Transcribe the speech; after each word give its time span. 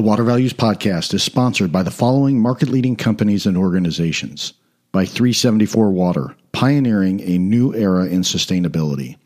The 0.00 0.06
Water 0.06 0.24
Values 0.24 0.54
Podcast 0.54 1.12
is 1.12 1.22
sponsored 1.22 1.70
by 1.70 1.82
the 1.82 1.90
following 1.90 2.40
market 2.40 2.70
leading 2.70 2.96
companies 2.96 3.44
and 3.44 3.54
organizations. 3.54 4.54
By 4.92 5.04
374 5.04 5.90
Water, 5.90 6.34
pioneering 6.52 7.20
a 7.20 7.36
new 7.36 7.74
era 7.74 8.06
in 8.06 8.22
sustainability, 8.22 9.18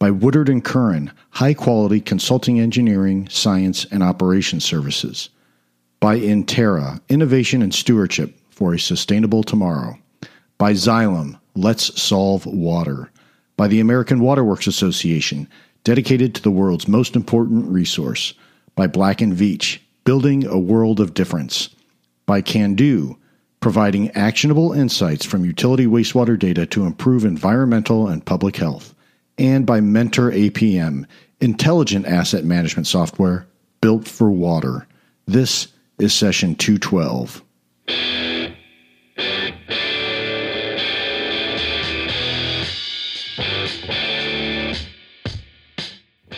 by 0.00 0.10
Woodard 0.10 0.48
and 0.48 0.64
Curran, 0.64 1.12
high 1.30 1.54
quality 1.54 2.00
consulting 2.00 2.58
engineering, 2.58 3.28
science, 3.30 3.84
and 3.92 4.02
operations 4.02 4.64
services, 4.64 5.28
by 6.00 6.18
Intera, 6.18 7.00
innovation 7.08 7.62
and 7.62 7.72
stewardship 7.72 8.36
for 8.50 8.74
a 8.74 8.80
sustainable 8.80 9.44
tomorrow, 9.44 9.96
by 10.58 10.72
Xylem, 10.72 11.38
Let's 11.54 12.02
Solve 12.02 12.46
Water, 12.46 13.12
by 13.56 13.68
the 13.68 13.78
American 13.78 14.18
Waterworks 14.18 14.66
Association, 14.66 15.46
dedicated 15.84 16.34
to 16.34 16.42
the 16.42 16.50
world's 16.50 16.88
most 16.88 17.14
important 17.14 17.66
resource, 17.66 18.34
by 18.74 18.88
Black 18.88 19.20
and 19.20 19.32
Veatch, 19.32 19.78
Building 20.06 20.46
a 20.46 20.56
World 20.56 21.00
of 21.00 21.14
Difference, 21.14 21.68
by 22.26 22.40
Kando 22.40 23.16
providing 23.58 24.08
actionable 24.12 24.72
insights 24.72 25.26
from 25.26 25.44
utility 25.44 25.84
wastewater 25.84 26.38
data 26.38 26.64
to 26.64 26.86
improve 26.86 27.24
environmental 27.24 28.06
and 28.06 28.24
public 28.24 28.54
health, 28.54 28.94
and 29.36 29.66
by 29.66 29.80
Mentor 29.80 30.30
APM, 30.30 31.06
intelligent 31.40 32.06
asset 32.06 32.44
management 32.44 32.86
software 32.86 33.48
built 33.80 34.06
for 34.06 34.30
water. 34.30 34.86
This 35.26 35.66
is 35.98 36.14
session 36.14 36.54
212. 36.54 37.42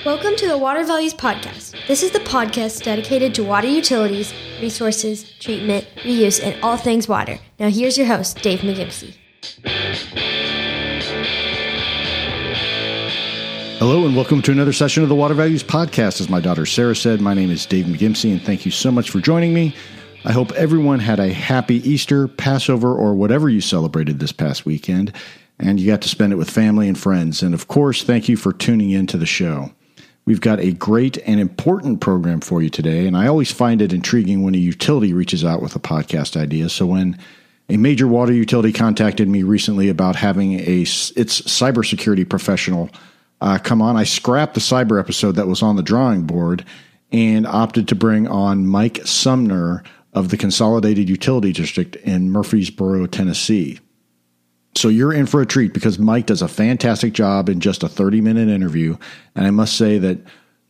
Welcome 0.08 0.36
to 0.36 0.48
the 0.48 0.56
Water 0.56 0.84
Values 0.84 1.12
Podcast. 1.12 1.74
This 1.86 2.02
is 2.02 2.12
the 2.12 2.20
podcast 2.20 2.82
dedicated 2.82 3.34
to 3.34 3.44
water 3.44 3.68
utilities, 3.68 4.32
resources, 4.58 5.30
treatment, 5.38 5.86
reuse, 5.96 6.42
and 6.42 6.58
all 6.62 6.78
things 6.78 7.06
water. 7.06 7.38
Now, 7.58 7.68
here's 7.68 7.98
your 7.98 8.06
host, 8.06 8.40
Dave 8.40 8.60
McGimsey. 8.60 9.14
Hello, 13.78 14.06
and 14.06 14.16
welcome 14.16 14.40
to 14.40 14.50
another 14.50 14.72
session 14.72 15.02
of 15.02 15.10
the 15.10 15.14
Water 15.14 15.34
Values 15.34 15.62
Podcast. 15.62 16.22
As 16.22 16.30
my 16.30 16.40
daughter 16.40 16.64
Sarah 16.64 16.96
said, 16.96 17.20
my 17.20 17.34
name 17.34 17.50
is 17.50 17.66
Dave 17.66 17.84
McGimsey, 17.84 18.32
and 18.32 18.40
thank 18.40 18.64
you 18.64 18.70
so 18.70 18.90
much 18.90 19.10
for 19.10 19.20
joining 19.20 19.52
me. 19.52 19.76
I 20.24 20.32
hope 20.32 20.52
everyone 20.52 21.00
had 21.00 21.20
a 21.20 21.34
happy 21.34 21.86
Easter, 21.86 22.28
Passover, 22.28 22.94
or 22.94 23.14
whatever 23.14 23.50
you 23.50 23.60
celebrated 23.60 24.20
this 24.20 24.32
past 24.32 24.64
weekend, 24.64 25.12
and 25.58 25.78
you 25.78 25.86
got 25.86 26.00
to 26.00 26.08
spend 26.08 26.32
it 26.32 26.36
with 26.36 26.48
family 26.48 26.88
and 26.88 26.98
friends. 26.98 27.42
And 27.42 27.52
of 27.52 27.68
course, 27.68 28.04
thank 28.04 28.26
you 28.26 28.38
for 28.38 28.54
tuning 28.54 28.90
in 28.90 29.06
to 29.08 29.18
the 29.18 29.26
show. 29.26 29.70
We've 30.28 30.42
got 30.42 30.60
a 30.60 30.72
great 30.72 31.16
and 31.24 31.40
important 31.40 32.02
program 32.02 32.40
for 32.42 32.60
you 32.60 32.68
today, 32.68 33.06
and 33.06 33.16
I 33.16 33.28
always 33.28 33.50
find 33.50 33.80
it 33.80 33.94
intriguing 33.94 34.42
when 34.42 34.54
a 34.54 34.58
utility 34.58 35.14
reaches 35.14 35.42
out 35.42 35.62
with 35.62 35.74
a 35.74 35.78
podcast 35.78 36.38
idea. 36.38 36.68
So 36.68 36.84
when 36.84 37.16
a 37.70 37.78
major 37.78 38.06
water 38.06 38.34
utility 38.34 38.70
contacted 38.70 39.26
me 39.26 39.42
recently 39.42 39.88
about 39.88 40.16
having 40.16 40.60
a 40.60 40.82
its 40.82 41.40
cybersecurity 41.40 42.28
professional 42.28 42.90
uh, 43.40 43.56
come 43.56 43.80
on, 43.80 43.96
I 43.96 44.04
scrapped 44.04 44.52
the 44.52 44.60
cyber 44.60 45.00
episode 45.00 45.36
that 45.36 45.46
was 45.46 45.62
on 45.62 45.76
the 45.76 45.82
drawing 45.82 46.24
board 46.24 46.62
and 47.10 47.46
opted 47.46 47.88
to 47.88 47.94
bring 47.94 48.28
on 48.28 48.66
Mike 48.66 49.00
Sumner 49.06 49.82
of 50.12 50.28
the 50.28 50.36
Consolidated 50.36 51.08
Utility 51.08 51.54
District 51.54 51.96
in 51.96 52.30
Murfreesboro, 52.30 53.06
Tennessee. 53.06 53.80
So 54.78 54.88
you're 54.88 55.12
in 55.12 55.26
for 55.26 55.40
a 55.40 55.46
treat 55.46 55.74
because 55.74 55.98
Mike 55.98 56.26
does 56.26 56.42
a 56.42 56.48
fantastic 56.48 57.12
job 57.12 57.48
in 57.48 57.60
just 57.60 57.82
a 57.82 57.88
30 57.88 58.20
minute 58.20 58.48
interview. 58.48 58.96
And 59.34 59.46
I 59.46 59.50
must 59.50 59.76
say 59.76 59.98
that, 59.98 60.18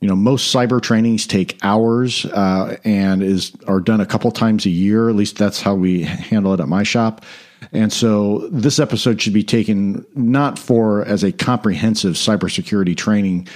you 0.01 0.09
know, 0.09 0.17
most 0.17 0.55
cyber 0.55 0.81
trainings 0.81 1.27
take 1.27 1.59
hours 1.63 2.25
uh, 2.27 2.77
and 2.85 3.23
is 3.23 3.53
are 3.67 3.81
done 3.81 4.01
a 4.01 4.07
couple 4.07 4.31
times 4.31 4.65
a 4.65 4.71
year. 4.71 5.09
At 5.09 5.17
least 5.17 5.37
that's 5.37 5.61
how 5.61 5.75
we 5.75 6.03
handle 6.03 6.55
it 6.55 6.61
at 6.61 6.69
my 6.69 6.83
shop. 6.83 7.25
And 7.73 7.93
so 7.93 8.49
this 8.51 8.79
episode 8.79 9.21
should 9.21 9.35
be 9.35 9.43
taken 9.43 10.07
not 10.15 10.59
for 10.59 11.05
as 11.05 11.23
a 11.23 11.33
comprehensive 11.33 12.15
cybersecurity 12.15 12.97
training. 12.97 13.49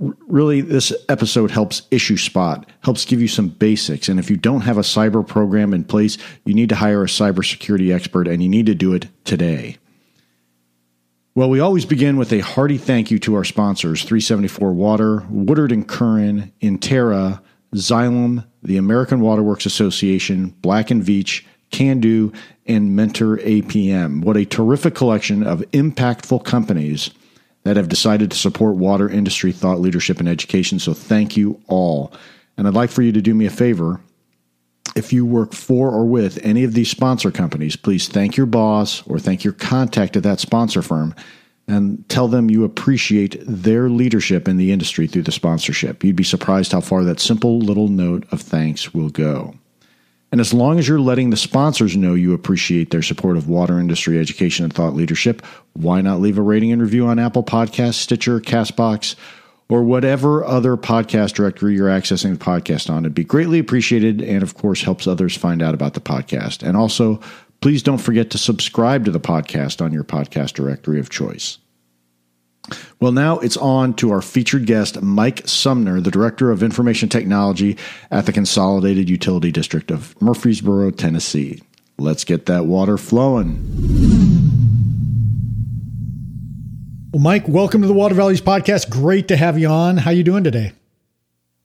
Really, 0.00 0.62
this 0.62 0.94
episode 1.10 1.50
helps 1.50 1.82
issue 1.90 2.16
spot, 2.16 2.66
helps 2.80 3.04
give 3.04 3.20
you 3.20 3.28
some 3.28 3.48
basics. 3.48 4.08
And 4.08 4.18
if 4.18 4.30
you 4.30 4.36
don't 4.38 4.62
have 4.62 4.78
a 4.78 4.82
cyber 4.82 5.26
program 5.26 5.74
in 5.74 5.84
place, 5.84 6.16
you 6.46 6.54
need 6.54 6.70
to 6.70 6.76
hire 6.76 7.02
a 7.02 7.06
cybersecurity 7.06 7.94
expert 7.94 8.26
and 8.26 8.42
you 8.42 8.48
need 8.48 8.64
to 8.66 8.74
do 8.74 8.94
it 8.94 9.08
today. 9.24 9.76
Well, 11.34 11.50
we 11.50 11.60
always 11.60 11.84
begin 11.84 12.16
with 12.16 12.32
a 12.32 12.40
hearty 12.40 12.78
thank 12.78 13.10
you 13.10 13.18
to 13.20 13.34
our 13.34 13.44
sponsors 13.44 14.02
374 14.02 14.72
Water, 14.72 15.22
Woodard 15.28 15.70
and 15.70 15.86
Curran, 15.86 16.50
Intera, 16.62 17.40
Xylem, 17.74 18.44
the 18.62 18.78
American 18.78 19.20
Waterworks 19.20 19.66
Association, 19.66 20.48
Black 20.60 20.90
and 20.90 21.02
Veatch, 21.02 21.44
Kando, 21.70 22.34
and 22.66 22.96
Mentor 22.96 23.36
APM. 23.38 24.24
What 24.24 24.36
a 24.36 24.44
terrific 24.44 24.94
collection 24.94 25.46
of 25.46 25.60
impactful 25.72 26.44
companies 26.44 27.10
that 27.70 27.76
have 27.76 27.88
decided 27.88 28.32
to 28.32 28.36
support 28.36 28.74
water 28.74 29.08
industry 29.08 29.52
thought 29.52 29.78
leadership 29.78 30.18
and 30.18 30.28
education. 30.28 30.80
So 30.80 30.92
thank 30.92 31.36
you 31.36 31.62
all. 31.68 32.12
And 32.56 32.66
I'd 32.66 32.74
like 32.74 32.90
for 32.90 33.02
you 33.02 33.12
to 33.12 33.22
do 33.22 33.32
me 33.32 33.46
a 33.46 33.50
favor 33.50 34.00
if 34.96 35.12
you 35.12 35.24
work 35.24 35.52
for 35.52 35.88
or 35.88 36.04
with 36.04 36.44
any 36.44 36.64
of 36.64 36.72
these 36.72 36.90
sponsor 36.90 37.30
companies, 37.30 37.76
please 37.76 38.08
thank 38.08 38.36
your 38.36 38.46
boss 38.46 39.06
or 39.06 39.20
thank 39.20 39.44
your 39.44 39.52
contact 39.52 40.16
at 40.16 40.24
that 40.24 40.40
sponsor 40.40 40.82
firm 40.82 41.14
and 41.68 42.08
tell 42.08 42.26
them 42.26 42.50
you 42.50 42.64
appreciate 42.64 43.36
their 43.46 43.88
leadership 43.88 44.48
in 44.48 44.56
the 44.56 44.72
industry 44.72 45.06
through 45.06 45.22
the 45.22 45.30
sponsorship. 45.30 46.02
You'd 46.02 46.16
be 46.16 46.24
surprised 46.24 46.72
how 46.72 46.80
far 46.80 47.04
that 47.04 47.20
simple 47.20 47.60
little 47.60 47.86
note 47.86 48.26
of 48.32 48.40
thanks 48.40 48.92
will 48.92 49.10
go. 49.10 49.54
And 50.32 50.40
as 50.40 50.54
long 50.54 50.78
as 50.78 50.86
you're 50.86 51.00
letting 51.00 51.30
the 51.30 51.36
sponsors 51.36 51.96
know 51.96 52.14
you 52.14 52.34
appreciate 52.34 52.90
their 52.90 53.02
support 53.02 53.36
of 53.36 53.48
water 53.48 53.80
industry 53.80 54.18
education 54.18 54.64
and 54.64 54.72
thought 54.72 54.94
leadership, 54.94 55.44
why 55.72 56.00
not 56.00 56.20
leave 56.20 56.38
a 56.38 56.42
rating 56.42 56.70
and 56.70 56.80
review 56.80 57.06
on 57.06 57.18
Apple 57.18 57.42
Podcasts, 57.42 57.94
Stitcher, 57.94 58.40
Castbox, 58.40 59.16
or 59.68 59.82
whatever 59.82 60.44
other 60.44 60.76
podcast 60.76 61.34
directory 61.34 61.74
you're 61.74 61.88
accessing 61.88 62.38
the 62.38 62.44
podcast 62.44 62.90
on. 62.90 63.04
It'd 63.04 63.14
be 63.14 63.24
greatly 63.24 63.58
appreciated 63.58 64.20
and, 64.20 64.42
of 64.42 64.54
course, 64.54 64.82
helps 64.82 65.06
others 65.06 65.36
find 65.36 65.62
out 65.62 65.74
about 65.74 65.94
the 65.94 66.00
podcast. 66.00 66.62
And 66.66 66.76
also, 66.76 67.20
please 67.60 67.82
don't 67.82 67.98
forget 67.98 68.30
to 68.30 68.38
subscribe 68.38 69.04
to 69.04 69.10
the 69.10 69.20
podcast 69.20 69.84
on 69.84 69.92
your 69.92 70.04
podcast 70.04 70.54
directory 70.54 70.98
of 70.98 71.08
choice. 71.08 71.58
Well, 73.00 73.12
now 73.12 73.38
it's 73.38 73.56
on 73.56 73.94
to 73.94 74.10
our 74.10 74.22
featured 74.22 74.66
guest, 74.66 75.00
Mike 75.00 75.46
Sumner, 75.48 76.00
the 76.00 76.10
Director 76.10 76.50
of 76.50 76.62
Information 76.62 77.08
Technology 77.08 77.76
at 78.10 78.26
the 78.26 78.32
Consolidated 78.32 79.08
Utility 79.08 79.50
District 79.50 79.90
of 79.90 80.20
Murfreesboro, 80.20 80.90
Tennessee. 80.90 81.62
Let's 81.98 82.24
get 82.24 82.46
that 82.46 82.66
water 82.66 82.98
flowing. 82.98 83.58
Well, 87.12 87.22
Mike, 87.22 87.48
welcome 87.48 87.82
to 87.82 87.88
the 87.88 87.94
Water 87.94 88.14
Values 88.14 88.40
podcast. 88.40 88.88
Great 88.88 89.28
to 89.28 89.36
have 89.36 89.58
you 89.58 89.68
on. 89.68 89.96
How 89.96 90.10
you 90.10 90.22
doing 90.22 90.44
today? 90.44 90.72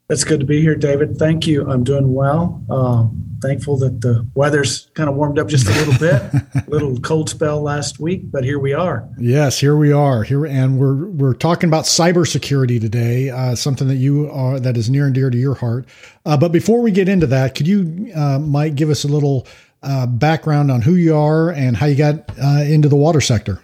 It's 0.08 0.24
good 0.24 0.40
to 0.40 0.46
be 0.46 0.62
here, 0.62 0.76
David. 0.76 1.18
Thank 1.18 1.48
you. 1.48 1.68
I'm 1.68 1.84
doing 1.84 2.14
well. 2.14 2.64
Uh, 2.70 3.08
thankful 3.42 3.78
that 3.78 4.02
the 4.02 4.28
weather's 4.36 4.92
kind 4.94 5.10
of 5.10 5.16
warmed 5.16 5.40
up 5.40 5.48
just 5.48 5.68
a 5.68 5.72
little 5.72 5.98
bit. 5.98 6.22
a 6.22 6.64
little 6.68 7.00
cold 7.00 7.28
spell 7.28 7.60
last 7.62 8.00
week, 8.00 8.30
but 8.32 8.44
here 8.44 8.60
we 8.60 8.72
are. 8.72 9.08
Yes, 9.18 9.60
here 9.60 9.76
we 9.76 9.92
are. 9.92 10.22
Here 10.22 10.46
and 10.46 10.78
we're 10.78 11.08
we're 11.08 11.34
talking 11.34 11.70
about 11.70 11.86
cybersecurity 11.86 12.80
today, 12.80 13.32
uh, 13.32 13.56
something 13.56 13.88
that 13.88 13.96
you 13.96 14.30
are 14.30 14.60
that 14.60 14.78
is 14.78 14.92
near 14.92 15.08
and 15.08 15.16
dear 15.16 15.32
to 15.32 15.38
your 15.38 15.56
heart. 15.56 15.88
Uh, 16.24 16.38
but 16.38 16.52
before 16.52 16.82
we 16.82 16.92
get 16.92 17.10
into 17.10 17.26
that, 17.28 17.56
could 17.56 17.68
you, 17.68 18.12
uh, 18.16 18.38
Mike, 18.38 18.76
give 18.76 18.92
us 18.92 19.06
a 19.06 19.08
little 19.08 19.48
uh, 19.82 20.06
background 20.06 20.70
on 20.70 20.84
who 20.84 20.94
you 20.94 21.16
are 21.16 21.50
and 21.50 21.76
how 21.76 21.88
you 21.88 21.96
got 21.96 22.30
uh, 22.40 22.64
into 22.64 22.90
the 22.90 22.96
water 22.96 23.22
sector? 23.22 23.60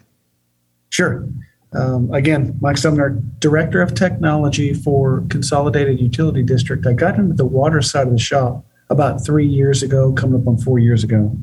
Sure. 0.90 1.28
Um, 1.73 2.13
again, 2.13 2.57
Mike 2.61 2.77
Sumner, 2.77 3.09
Director 3.39 3.81
of 3.81 3.93
Technology 3.93 4.73
for 4.73 5.23
Consolidated 5.29 5.99
Utility 5.99 6.43
District. 6.43 6.85
I 6.85 6.93
got 6.93 7.15
into 7.15 7.33
the 7.33 7.45
water 7.45 7.81
side 7.81 8.07
of 8.07 8.13
the 8.13 8.19
shop 8.19 8.65
about 8.89 9.25
three 9.25 9.47
years 9.47 9.81
ago, 9.81 10.11
coming 10.11 10.41
up 10.41 10.47
on 10.47 10.57
four 10.57 10.79
years 10.79 11.03
ago. 11.03 11.35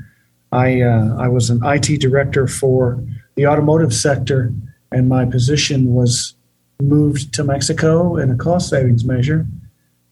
I, 0.53 0.83
uh, 0.83 1.17
I 1.19 1.29
was 1.29 1.49
an 1.51 1.61
IT 1.65 2.01
director 2.01 2.47
for 2.47 3.03
the 3.37 3.47
automotive 3.47 3.95
sector, 3.95 4.53
and 4.93 5.09
my 5.09 5.25
position 5.25 5.95
was 5.95 6.35
moved 6.81 7.33
to 7.35 7.45
Mexico 7.45 8.17
in 8.17 8.31
a 8.31 8.37
cost 8.37 8.69
savings 8.69 9.05
measure, 9.05 9.47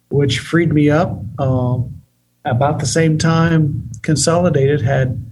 which 0.08 0.38
freed 0.38 0.73
me 0.73 0.91
up. 0.91 1.20
Uh, 1.38 1.79
about 2.44 2.79
the 2.79 2.87
same 2.87 3.19
time, 3.19 3.91
Consolidated 4.02 4.81
had 4.81 5.25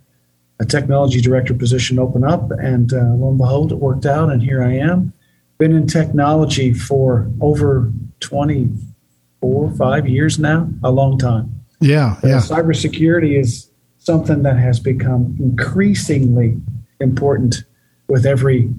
a 0.60 0.64
technology 0.64 1.20
director 1.20 1.54
position 1.54 1.98
open 1.98 2.24
up, 2.24 2.50
and 2.52 2.92
uh, 2.92 3.14
lo 3.14 3.30
and 3.30 3.38
behold, 3.38 3.72
it 3.72 3.76
worked 3.76 4.06
out, 4.06 4.30
and 4.30 4.42
here 4.42 4.62
I 4.62 4.74
am. 4.74 5.12
Been 5.58 5.72
in 5.72 5.86
technology 5.86 6.72
for 6.72 7.30
over 7.40 7.92
24, 8.20 9.70
five 9.72 10.08
years 10.08 10.38
now, 10.38 10.68
a 10.82 10.90
long 10.90 11.18
time. 11.18 11.64
Yeah, 11.80 12.18
yeah. 12.22 12.38
cybersecurity 12.38 13.38
is 13.38 13.70
something 13.98 14.42
that 14.42 14.58
has 14.58 14.80
become 14.80 15.36
increasingly 15.40 16.60
important 17.00 17.64
with 18.08 18.26
every 18.26 18.70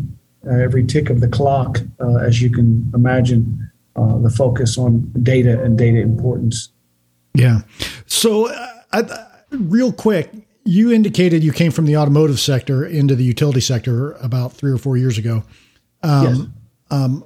uh, 0.47 0.51
every 0.51 0.85
tick 0.85 1.09
of 1.09 1.21
the 1.21 1.27
clock, 1.27 1.79
uh, 1.99 2.17
as 2.17 2.41
you 2.41 2.49
can 2.49 2.91
imagine. 2.93 3.71
Uh, 3.97 4.17
the 4.17 4.29
focus 4.29 4.77
on 4.77 5.09
data 5.23 5.63
and 5.63 5.77
data 5.77 6.01
importance 6.01 6.73
yeah. 7.35 7.61
So, 8.05 8.47
uh, 8.47 8.67
I, 8.93 9.25
real 9.51 9.91
quick, 9.91 10.31
you 10.65 10.91
indicated 10.91 11.43
you 11.43 11.53
came 11.53 11.71
from 11.71 11.85
the 11.85 11.95
automotive 11.95 12.39
sector 12.39 12.83
into 12.83 13.15
the 13.15 13.23
utility 13.23 13.61
sector 13.61 14.13
about 14.13 14.51
three 14.51 14.71
or 14.71 14.77
four 14.77 14.97
years 14.97 15.17
ago. 15.17 15.43
Um, 16.03 16.25
yes. 16.25 16.47
Um, 16.91 17.25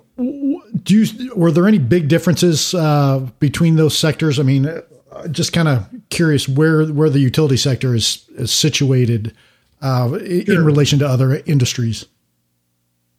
do 0.83 1.03
you, 1.03 1.35
were 1.35 1.51
there 1.51 1.67
any 1.67 1.77
big 1.77 2.09
differences 2.09 2.73
uh, 2.73 3.25
between 3.39 3.77
those 3.77 3.97
sectors? 3.97 4.39
I 4.39 4.43
mean, 4.43 4.67
uh, 4.67 5.27
just 5.29 5.53
kind 5.53 5.67
of 5.67 5.87
curious 6.09 6.47
where 6.47 6.85
where 6.85 7.09
the 7.09 7.19
utility 7.19 7.57
sector 7.57 7.95
is, 7.95 8.25
is 8.35 8.51
situated 8.51 9.33
uh, 9.81 10.09
sure. 10.09 10.19
in 10.19 10.65
relation 10.65 10.99
to 10.99 11.07
other 11.07 11.37
industries. 11.45 12.05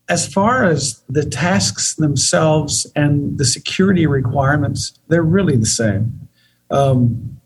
As 0.09 0.31
far 0.31 0.65
as 0.65 1.03
the 1.09 1.25
tasks 1.25 1.95
themselves 1.95 2.87
and 2.97 3.39
the 3.39 3.45
security 3.45 4.07
requirements, 4.07 4.99
they're 5.09 5.23
really 5.23 5.57
the 5.57 5.67
same. 5.67 6.29
Um, 6.71 7.40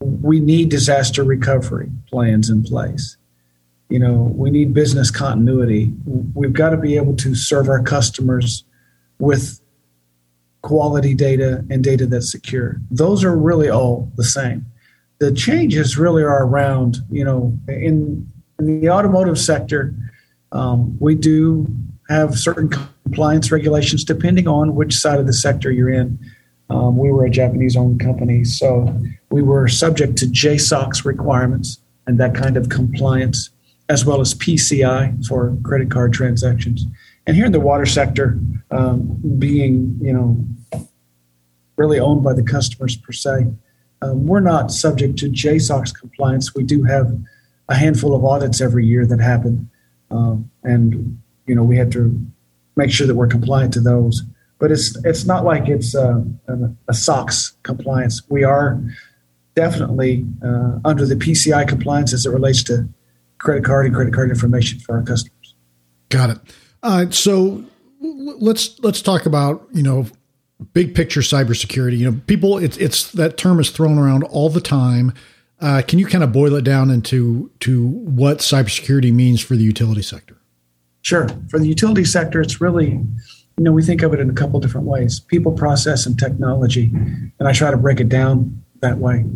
we 0.00 0.40
need 0.40 0.68
disaster 0.68 1.24
recovery 1.24 1.90
plans 2.08 2.50
in 2.50 2.62
place. 2.62 3.16
You 3.88 3.98
know, 3.98 4.32
we 4.36 4.50
need 4.50 4.74
business 4.74 5.10
continuity. 5.10 5.92
We've 6.34 6.52
got 6.52 6.70
to 6.70 6.76
be 6.76 6.96
able 6.96 7.16
to 7.16 7.34
serve 7.34 7.68
our 7.68 7.82
customers 7.82 8.64
with 9.18 9.60
quality 10.62 11.14
data 11.14 11.64
and 11.70 11.82
data 11.82 12.06
that's 12.06 12.30
secure. 12.30 12.80
Those 12.90 13.24
are 13.24 13.36
really 13.36 13.70
all 13.70 14.10
the 14.16 14.24
same. 14.24 14.66
The 15.18 15.32
changes 15.32 15.96
really 15.96 16.22
are 16.22 16.44
around, 16.44 16.98
you 17.10 17.24
know, 17.24 17.56
in, 17.66 18.30
in 18.58 18.80
the 18.80 18.90
automotive 18.90 19.38
sector, 19.38 19.94
um, 20.52 20.96
we 21.00 21.14
do 21.14 21.66
have 22.08 22.38
certain 22.38 22.68
compliance 22.68 23.50
regulations 23.50 24.04
depending 24.04 24.46
on 24.46 24.74
which 24.74 24.94
side 24.94 25.18
of 25.18 25.26
the 25.26 25.32
sector 25.32 25.70
you're 25.70 25.88
in. 25.88 26.18
Um, 26.70 26.98
we 26.98 27.10
were 27.10 27.24
a 27.24 27.30
Japanese 27.30 27.76
owned 27.76 28.00
company, 28.00 28.44
so 28.44 28.94
we 29.30 29.42
were 29.42 29.68
subject 29.68 30.16
to 30.18 30.26
JSOX 30.26 31.04
requirements 31.04 31.80
and 32.06 32.18
that 32.18 32.34
kind 32.34 32.56
of 32.56 32.68
compliance, 32.68 33.50
as 33.88 34.04
well 34.04 34.20
as 34.20 34.34
PCI 34.34 35.26
for 35.26 35.56
credit 35.62 35.90
card 35.90 36.12
transactions. 36.12 36.84
And 37.26 37.36
here 37.36 37.46
in 37.46 37.52
the 37.52 37.60
water 37.60 37.86
sector, 37.86 38.38
um, 38.70 39.18
being 39.38 39.98
you 40.00 40.12
know 40.12 40.44
really 41.76 42.00
owned 42.00 42.22
by 42.24 42.32
the 42.32 42.42
customers 42.42 42.96
per 42.96 43.12
se, 43.12 43.46
um, 44.02 44.26
we're 44.26 44.40
not 44.40 44.70
subject 44.70 45.18
to 45.18 45.30
JSOX 45.30 45.94
compliance. 45.94 46.54
We 46.54 46.64
do 46.64 46.82
have 46.84 47.16
a 47.68 47.74
handful 47.74 48.14
of 48.14 48.24
audits 48.24 48.60
every 48.60 48.86
year 48.86 49.06
that 49.06 49.20
happen, 49.20 49.70
um, 50.10 50.50
and 50.64 51.20
you 51.46 51.54
know 51.54 51.62
we 51.62 51.76
have 51.78 51.90
to 51.90 52.18
make 52.76 52.90
sure 52.90 53.06
that 53.06 53.14
we're 53.14 53.26
compliant 53.26 53.72
to 53.74 53.80
those 53.80 54.22
but 54.58 54.70
it's 54.72 54.96
it's 55.04 55.24
not 55.24 55.44
like 55.44 55.68
it's 55.68 55.94
uh, 55.94 56.22
a, 56.48 56.70
a 56.88 56.94
SOX 56.94 57.56
compliance. 57.62 58.22
We 58.28 58.44
are 58.44 58.80
definitely 59.54 60.26
uh, 60.44 60.78
under 60.84 61.06
the 61.06 61.14
PCI 61.14 61.66
compliance 61.68 62.12
as 62.12 62.26
it 62.26 62.30
relates 62.30 62.62
to 62.64 62.88
credit 63.38 63.64
card 63.64 63.86
and 63.86 63.94
credit 63.94 64.14
card 64.14 64.30
information 64.30 64.78
for 64.80 64.96
our 64.96 65.02
customers. 65.02 65.54
Got 66.08 66.30
it. 66.30 66.38
Uh, 66.82 67.10
so 67.10 67.64
let's 68.00 68.78
let's 68.80 69.02
talk 69.02 69.26
about 69.26 69.66
you 69.72 69.82
know 69.82 70.06
big 70.72 70.94
picture 70.94 71.20
cybersecurity. 71.20 71.98
You 71.98 72.10
know, 72.10 72.20
people, 72.26 72.58
it's 72.58 72.76
it's 72.78 73.12
that 73.12 73.36
term 73.36 73.60
is 73.60 73.70
thrown 73.70 73.98
around 73.98 74.24
all 74.24 74.48
the 74.48 74.60
time. 74.60 75.12
Uh, 75.60 75.82
can 75.86 75.98
you 75.98 76.06
kind 76.06 76.22
of 76.22 76.32
boil 76.32 76.54
it 76.54 76.62
down 76.62 76.90
into 76.90 77.50
to 77.60 77.88
what 77.88 78.38
cybersecurity 78.38 79.12
means 79.12 79.40
for 79.40 79.56
the 79.56 79.64
utility 79.64 80.02
sector? 80.02 80.36
Sure. 81.02 81.28
For 81.48 81.58
the 81.58 81.66
utility 81.66 82.04
sector, 82.04 82.40
it's 82.40 82.60
really 82.60 83.00
you 83.58 83.64
know, 83.64 83.72
we 83.72 83.82
think 83.82 84.02
of 84.02 84.14
it 84.14 84.20
in 84.20 84.30
a 84.30 84.34
couple 84.34 84.60
different 84.60 84.86
ways 84.86 85.18
people, 85.18 85.52
process, 85.52 86.06
and 86.06 86.16
technology. 86.18 86.90
And 87.38 87.48
I 87.48 87.52
try 87.52 87.70
to 87.70 87.76
break 87.76 87.98
it 88.00 88.08
down 88.08 88.62
that 88.80 88.98
way. 88.98 89.26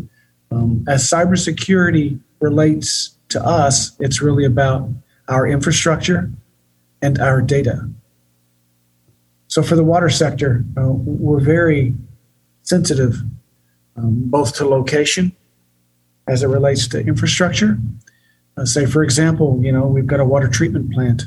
Um, 0.53 0.85
as 0.89 1.09
cybersecurity 1.11 2.21
relates 2.41 3.17
to 3.31 3.45
us, 3.45 3.97
it's 3.99 4.23
really 4.23 4.45
about 4.45 4.89
our 5.29 5.47
infrastructure 5.47 6.31
and 7.01 7.19
our 7.19 7.43
data. 7.43 7.89
So, 9.49 9.63
for 9.63 9.75
the 9.75 9.85
water 9.85 10.09
sector, 10.09 10.65
uh, 10.79 10.89
we're 10.89 11.41
very 11.41 11.95
sensitive 12.63 13.17
um, 13.97 14.31
both 14.31 14.55
to 14.57 14.69
location 14.69 15.35
as 16.29 16.45
it 16.45 16.47
relates 16.47 16.87
to 16.89 17.01
infrastructure. 17.01 17.77
Uh, 18.57 18.65
say, 18.65 18.87
for 18.87 19.03
example, 19.03 19.59
you 19.61 19.73
know, 19.73 19.87
we've 19.87 20.07
got 20.07 20.21
a 20.21 20.25
water 20.25 20.49
treatment 20.49 20.93
plant 20.93 21.25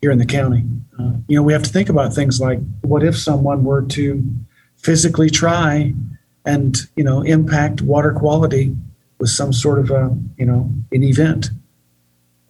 here 0.00 0.10
in 0.10 0.18
the 0.18 0.26
county. 0.26 0.64
Uh, 0.98 1.12
you 1.28 1.36
know, 1.36 1.42
we 1.42 1.52
have 1.52 1.62
to 1.62 1.70
think 1.70 1.88
about 1.88 2.14
things 2.14 2.40
like 2.40 2.58
what 2.82 3.02
if 3.02 3.16
someone 3.18 3.64
were 3.64 3.82
to 3.82 4.22
physically 4.76 5.30
try 5.30 5.94
and 6.44 6.76
you 6.94 7.02
know 7.02 7.22
impact 7.22 7.82
water 7.82 8.12
quality 8.12 8.76
with 9.18 9.30
some 9.30 9.52
sort 9.52 9.78
of 9.78 9.90
a 9.90 10.16
you 10.36 10.46
know 10.46 10.70
an 10.92 11.02
event. 11.02 11.50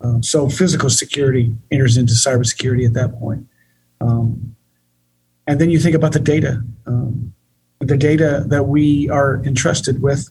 Um, 0.01 0.23
so 0.23 0.49
physical 0.49 0.91
security 0.91 1.55
enters 1.71 1.97
into 1.97 2.13
cybersecurity 2.13 2.87
at 2.87 2.93
that 2.93 3.19
point. 3.19 3.47
Um, 4.01 4.55
and 5.47 5.59
then 5.59 5.71
you 5.71 5.79
think 5.79 5.97
about 5.97 6.13
the 6.13 6.21
data. 6.21 6.63
Um, 6.87 7.33
the 7.81 7.97
data 7.97 8.45
that 8.49 8.65
we 8.65 9.09
are 9.09 9.43
entrusted 9.45 10.03
with 10.03 10.29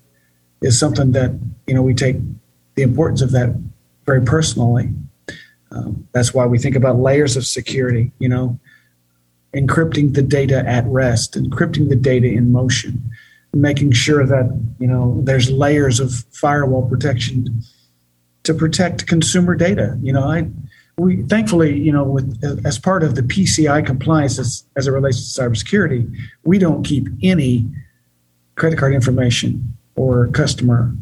is 0.61 0.79
something 0.79 1.11
that 1.13 1.31
you 1.67 1.73
know 1.73 1.81
we 1.81 1.93
take 1.93 2.17
the 2.75 2.83
importance 2.83 3.21
of 3.21 3.31
that 3.31 3.55
very 4.05 4.21
personally. 4.21 4.89
Um, 5.71 6.07
that's 6.11 6.33
why 6.33 6.45
we 6.45 6.57
think 6.57 6.75
about 6.75 6.99
layers 6.99 7.35
of 7.35 7.45
security, 7.45 8.11
you 8.19 8.29
know, 8.29 8.59
encrypting 9.55 10.13
the 10.13 10.21
data 10.21 10.63
at 10.67 10.85
rest, 10.85 11.35
encrypting 11.35 11.89
the 11.89 11.95
data 11.95 12.27
in 12.27 12.51
motion, 12.51 13.09
making 13.53 13.91
sure 13.91 14.25
that, 14.25 14.57
you 14.79 14.87
know, 14.87 15.21
there's 15.23 15.49
layers 15.49 15.99
of 15.99 16.13
firewall 16.31 16.87
protection 16.87 17.61
to 18.43 18.53
protect 18.53 19.07
consumer 19.07 19.55
data. 19.55 19.97
You 20.01 20.13
know, 20.13 20.23
I, 20.23 20.47
we 20.97 21.23
thankfully, 21.23 21.77
you 21.77 21.91
know, 21.91 22.03
with 22.03 22.61
as 22.65 22.77
part 22.77 23.03
of 23.03 23.15
the 23.15 23.21
PCI 23.21 23.85
compliance 23.85 24.39
as, 24.39 24.65
as 24.75 24.87
it 24.87 24.91
relates 24.91 25.33
to 25.33 25.41
cybersecurity, 25.41 26.13
we 26.43 26.57
don't 26.59 26.83
keep 26.83 27.07
any 27.23 27.67
credit 28.55 28.77
card 28.77 28.93
information 28.93 29.75
or 29.95 30.27
customer 30.27 30.93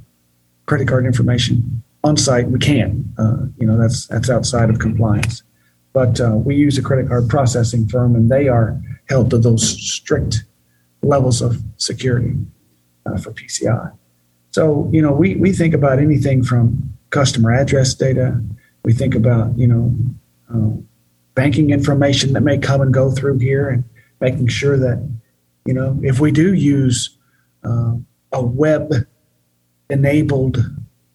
credit 0.65 0.87
card 0.87 1.05
information 1.05 1.83
on 2.03 2.17
site. 2.17 2.49
We 2.49 2.59
can, 2.59 3.13
uh, 3.17 3.45
you 3.57 3.65
know, 3.65 3.77
that's 3.77 4.07
that's 4.07 4.29
outside 4.29 4.69
of 4.69 4.79
compliance. 4.79 5.43
But 5.93 6.19
uh, 6.19 6.35
we 6.35 6.55
use 6.55 6.77
a 6.77 6.81
credit 6.81 7.07
card 7.07 7.29
processing 7.29 7.87
firm, 7.87 8.15
and 8.15 8.29
they 8.29 8.47
are 8.47 8.81
held 9.09 9.29
to 9.29 9.37
those 9.37 9.63
strict 9.63 10.43
levels 11.03 11.41
of 11.41 11.61
security 11.77 12.35
uh, 13.05 13.17
for 13.17 13.31
PCI. 13.31 13.93
So, 14.51 14.89
you 14.91 15.01
know, 15.01 15.11
we, 15.11 15.35
we 15.35 15.51
think 15.51 15.73
about 15.73 15.99
anything 15.99 16.43
from 16.43 16.93
customer 17.09 17.51
address 17.51 17.93
data. 17.93 18.41
We 18.83 18.93
think 18.93 19.15
about, 19.15 19.57
you 19.57 19.67
know, 19.67 19.95
uh, 20.53 20.79
banking 21.35 21.71
information 21.71 22.33
that 22.33 22.41
may 22.41 22.57
come 22.57 22.81
and 22.81 22.93
go 22.93 23.11
through 23.11 23.39
here 23.39 23.69
and 23.69 23.83
making 24.21 24.47
sure 24.47 24.77
that, 24.77 25.07
you 25.65 25.73
know, 25.73 25.99
if 26.03 26.19
we 26.19 26.31
do 26.31 26.53
use 26.53 27.17
uh, 27.63 27.93
a 28.31 28.43
web 28.43 28.93
enabled 29.89 30.57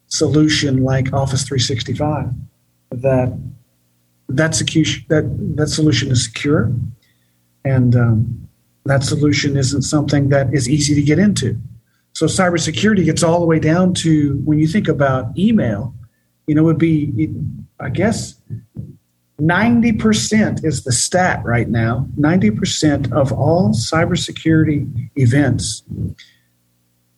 solution 0.09 0.83
like 0.83 1.13
Office 1.13 1.43
365 1.43 2.29
that 2.91 3.37
that 4.27 4.55
security 4.55 5.05
that 5.09 5.23
that 5.55 5.67
solution 5.67 6.11
is 6.11 6.25
secure 6.25 6.71
and 7.63 7.95
um, 7.95 8.47
that 8.85 9.03
solution 9.03 9.55
isn't 9.57 9.83
something 9.83 10.29
that 10.29 10.53
is 10.53 10.67
easy 10.67 10.95
to 10.95 11.01
get 11.01 11.19
into. 11.19 11.59
So 12.13 12.25
cybersecurity 12.25 13.05
gets 13.05 13.23
all 13.23 13.39
the 13.39 13.45
way 13.45 13.59
down 13.59 13.93
to 13.95 14.41
when 14.43 14.59
you 14.59 14.67
think 14.67 14.87
about 14.87 15.37
email, 15.37 15.93
you 16.47 16.55
know, 16.55 16.63
would 16.63 16.79
be 16.79 17.31
I 17.79 17.89
guess 17.89 18.35
90% 19.39 20.65
is 20.65 20.83
the 20.83 20.91
stat 20.91 21.41
right 21.45 21.69
now. 21.69 22.07
90% 22.19 23.11
of 23.13 23.31
all 23.31 23.69
cybersecurity 23.69 25.09
events 25.15 25.83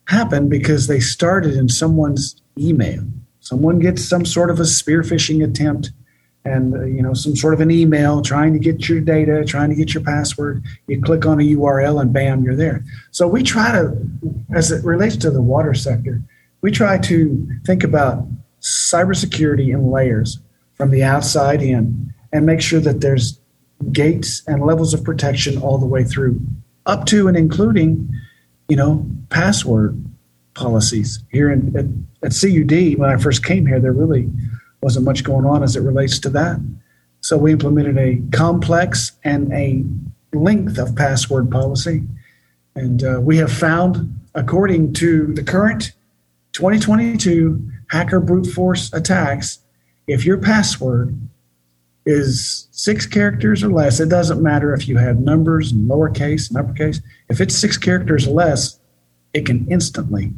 happen 0.06 0.48
because 0.48 0.86
they 0.86 1.00
started 1.00 1.54
in 1.54 1.68
someone's 1.68 2.41
email. 2.58 3.02
Someone 3.40 3.78
gets 3.78 4.08
some 4.08 4.24
sort 4.24 4.50
of 4.50 4.60
a 4.60 4.66
spear 4.66 5.02
phishing 5.02 5.44
attempt 5.44 5.90
and 6.44 6.74
uh, 6.74 6.84
you 6.84 7.02
know 7.02 7.14
some 7.14 7.36
sort 7.36 7.54
of 7.54 7.60
an 7.60 7.70
email 7.70 8.22
trying 8.22 8.52
to 8.52 8.58
get 8.58 8.88
your 8.88 9.00
data 9.00 9.44
trying 9.44 9.70
to 9.70 9.76
get 9.76 9.94
your 9.94 10.02
password 10.02 10.62
you 10.86 11.00
click 11.00 11.24
on 11.24 11.40
a 11.40 11.44
url 11.44 12.00
and 12.00 12.12
bam 12.12 12.42
you're 12.42 12.56
there 12.56 12.84
so 13.10 13.26
we 13.28 13.42
try 13.42 13.70
to 13.70 13.96
as 14.54 14.70
it 14.70 14.84
relates 14.84 15.16
to 15.16 15.30
the 15.30 15.42
water 15.42 15.74
sector 15.74 16.20
we 16.60 16.70
try 16.70 16.98
to 16.98 17.48
think 17.64 17.84
about 17.84 18.26
cybersecurity 18.60 19.68
in 19.72 19.90
layers 19.90 20.38
from 20.74 20.90
the 20.90 21.02
outside 21.02 21.62
in 21.62 22.12
and 22.32 22.46
make 22.46 22.60
sure 22.60 22.80
that 22.80 23.00
there's 23.00 23.38
gates 23.92 24.42
and 24.46 24.64
levels 24.64 24.94
of 24.94 25.04
protection 25.04 25.60
all 25.60 25.78
the 25.78 25.86
way 25.86 26.04
through 26.04 26.40
up 26.86 27.06
to 27.06 27.28
and 27.28 27.36
including 27.36 28.08
you 28.68 28.76
know 28.76 29.06
password 29.28 30.04
policies 30.54 31.22
here 31.30 31.50
in, 31.50 31.74
at, 31.76 31.86
at 32.26 32.38
CUD. 32.38 32.98
When 32.98 33.10
I 33.10 33.16
first 33.16 33.44
came 33.44 33.66
here, 33.66 33.80
there 33.80 33.92
really 33.92 34.30
wasn't 34.80 35.04
much 35.04 35.24
going 35.24 35.46
on 35.46 35.62
as 35.62 35.76
it 35.76 35.80
relates 35.80 36.18
to 36.20 36.30
that. 36.30 36.60
So 37.20 37.36
we 37.36 37.52
implemented 37.52 37.98
a 37.98 38.20
complex 38.36 39.12
and 39.24 39.52
a 39.52 39.84
length 40.32 40.78
of 40.78 40.96
password 40.96 41.50
policy. 41.50 42.02
And 42.74 43.04
uh, 43.04 43.20
we 43.20 43.36
have 43.36 43.52
found, 43.52 44.20
according 44.34 44.94
to 44.94 45.32
the 45.34 45.42
current 45.42 45.92
2022 46.52 47.70
hacker 47.90 48.20
brute 48.20 48.46
force 48.46 48.92
attacks, 48.92 49.60
if 50.06 50.24
your 50.24 50.38
password 50.38 51.16
is 52.04 52.66
six 52.72 53.06
characters 53.06 53.62
or 53.62 53.70
less, 53.70 54.00
it 54.00 54.08
doesn't 54.08 54.42
matter 54.42 54.74
if 54.74 54.88
you 54.88 54.98
have 54.98 55.20
numbers 55.20 55.70
and 55.70 55.88
lowercase 55.88 56.48
and 56.48 56.58
uppercase. 56.58 57.00
If 57.28 57.40
it's 57.40 57.56
six 57.56 57.76
characters 57.76 58.26
or 58.26 58.32
less, 58.32 58.80
it 59.34 59.46
can 59.46 59.66
instantly 59.70 60.32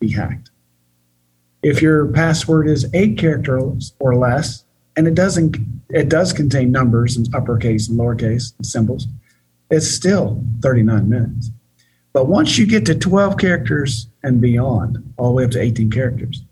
be 0.00 0.12
hacked. 0.12 0.50
If 1.62 1.82
your 1.82 2.06
password 2.06 2.68
is 2.68 2.88
eight 2.94 3.18
characters 3.18 3.92
or 3.98 4.14
less, 4.14 4.64
and 4.96 5.06
it 5.06 5.14
doesn't 5.14 5.56
it 5.90 6.08
does 6.08 6.32
contain 6.32 6.70
numbers 6.70 7.16
and 7.16 7.34
uppercase 7.34 7.88
and 7.88 7.98
lowercase 7.98 8.52
and 8.58 8.66
symbols, 8.66 9.06
it's 9.70 9.88
still 9.88 10.42
39 10.60 11.08
minutes. 11.08 11.50
But 12.12 12.26
once 12.26 12.58
you 12.58 12.66
get 12.66 12.84
to 12.86 12.94
12 12.94 13.38
characters 13.38 14.08
and 14.22 14.40
beyond, 14.40 14.98
all 15.16 15.28
the 15.28 15.34
way 15.34 15.44
up 15.44 15.50
to 15.52 15.60
18 15.60 15.90
characters, 15.90 16.42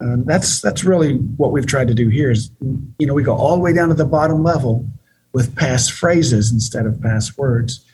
um, 0.00 0.24
that's 0.24 0.60
that's 0.60 0.84
really 0.84 1.16
what 1.16 1.50
we've 1.50 1.66
tried 1.66 1.88
to 1.88 1.94
do 1.94 2.08
here. 2.08 2.30
Is 2.30 2.50
you 2.98 3.06
know 3.06 3.14
we 3.14 3.22
go 3.22 3.36
all 3.36 3.56
the 3.56 3.62
way 3.62 3.72
down 3.72 3.88
to 3.88 3.94
the 3.94 4.04
bottom 4.04 4.42
level 4.42 4.86
with 5.32 5.54
pass 5.56 5.88
phrases 5.88 6.52
instead 6.52 6.86
of 6.86 7.00
pass 7.00 7.36
words. 7.36 7.84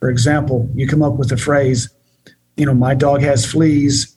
For 0.00 0.10
example, 0.10 0.68
you 0.74 0.88
come 0.88 1.02
up 1.02 1.14
with 1.14 1.30
a 1.30 1.36
phrase, 1.36 1.88
you 2.56 2.66
know, 2.66 2.74
my 2.74 2.94
dog 2.94 3.22
has 3.22 3.44
fleas, 3.44 4.16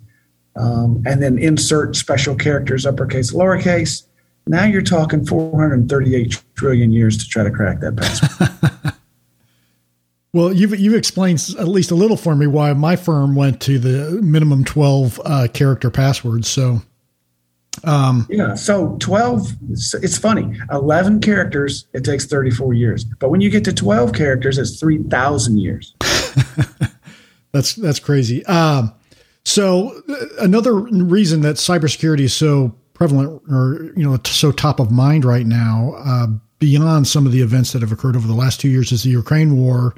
um, 0.56 1.04
and 1.06 1.22
then 1.22 1.38
insert 1.38 1.96
special 1.96 2.36
characters, 2.36 2.86
uppercase, 2.86 3.34
lowercase. 3.34 4.04
Now 4.48 4.66
you're 4.66 4.82
talking 4.82 5.26
438 5.26 6.44
trillion 6.56 6.92
years 6.92 7.18
to 7.18 7.28
try 7.28 7.44
to 7.44 7.52
crack 7.52 7.80
that 7.80 7.98
password. 7.98 8.94
Well, 10.36 10.52
you've 10.52 10.78
you've 10.78 10.96
explained 10.96 11.42
at 11.58 11.70
least 11.70 11.92
a 11.92 11.96
little 11.96 12.18
for 12.18 12.36
me 12.36 12.46
why 12.46 12.74
my 12.74 12.98
firm 12.98 13.36
went 13.36 13.62
to 13.62 13.80
the 13.80 14.22
minimum 14.22 14.66
twelve 14.66 15.18
uh, 15.24 15.48
character 15.54 15.90
passwords. 15.90 16.50
So, 16.50 16.82
um, 17.86 18.28
yeah, 18.30 18.54
so 18.54 18.98
twelve. 19.00 19.48
It's 19.72 20.18
funny. 20.18 20.60
Eleven 20.70 21.22
characters. 21.22 21.88
It 21.94 22.04
takes 22.04 22.26
thirty 22.26 22.52
four 22.52 22.74
years, 22.74 23.06
but 23.06 23.30
when 23.30 23.40
you 23.40 23.50
get 23.50 23.64
to 23.64 23.74
twelve 23.74 24.12
characters, 24.12 24.58
it's 24.58 24.78
three 24.78 25.02
thousand 25.04 25.60
years. 25.60 25.96
that's 27.56 27.76
that's 27.76 28.00
crazy. 28.00 28.46
Um, 28.46 28.94
so 29.44 30.02
uh, 30.10 30.26
another 30.40 30.74
reason 30.74 31.42
that 31.42 31.56
cybersecurity 31.56 32.22
is 32.22 32.34
so 32.34 32.76
prevalent, 32.94 33.42
or 33.50 33.92
you 33.96 34.04
know, 34.04 34.20
so 34.26 34.52
top 34.52 34.80
of 34.80 34.92
mind 34.92 35.26
right 35.26 35.46
now, 35.46 35.94
uh, 35.98 36.28
beyond 36.60 37.08
some 37.08 37.26
of 37.26 37.32
the 37.32 37.42
events 37.42 37.74
that 37.74 37.82
have 37.82 37.92
occurred 37.92 38.16
over 38.16 38.28
the 38.28 38.34
last 38.34 38.60
two 38.60 38.70
years, 38.70 38.92
is 38.92 39.04
the 39.04 39.10
Ukraine 39.10 39.58
war 39.58 39.96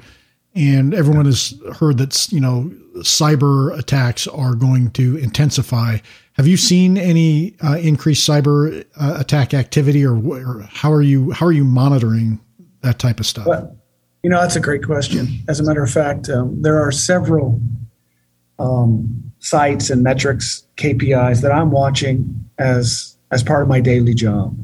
and 0.58 0.92
everyone 0.92 1.26
has 1.26 1.54
heard 1.78 1.98
that 1.98 2.30
you 2.32 2.40
know 2.40 2.70
cyber 2.96 3.78
attacks 3.78 4.26
are 4.26 4.54
going 4.54 4.90
to 4.92 5.16
intensify. 5.16 5.98
Have 6.32 6.46
you 6.46 6.56
seen 6.56 6.96
any 6.96 7.56
uh, 7.62 7.76
increased 7.76 8.28
cyber 8.28 8.84
uh, 9.00 9.16
attack 9.18 9.54
activity, 9.54 10.04
or, 10.04 10.16
or, 10.16 10.68
how 10.70 10.92
are 10.92 11.02
you 11.02 11.30
how 11.32 11.46
are 11.46 11.52
you 11.52 11.64
monitoring 11.64 12.40
that 12.80 12.98
type 12.98 13.20
of 13.20 13.26
stuff? 13.26 13.46
Well, 13.46 13.76
you 14.22 14.30
know, 14.30 14.40
that's 14.40 14.56
a 14.56 14.60
great 14.60 14.84
question. 14.84 15.28
As 15.48 15.60
a 15.60 15.62
matter 15.62 15.82
of 15.82 15.90
fact, 15.90 16.28
um, 16.28 16.60
there 16.62 16.80
are 16.80 16.90
several 16.90 17.60
um, 18.58 19.32
sites 19.38 19.90
and 19.90 20.02
metrics 20.02 20.66
KPIs 20.76 21.42
that 21.42 21.52
I'm 21.52 21.70
watching 21.70 22.48
as 22.58 23.16
as 23.30 23.42
part 23.42 23.62
of 23.62 23.68
my 23.68 23.80
daily 23.80 24.14
job. 24.14 24.58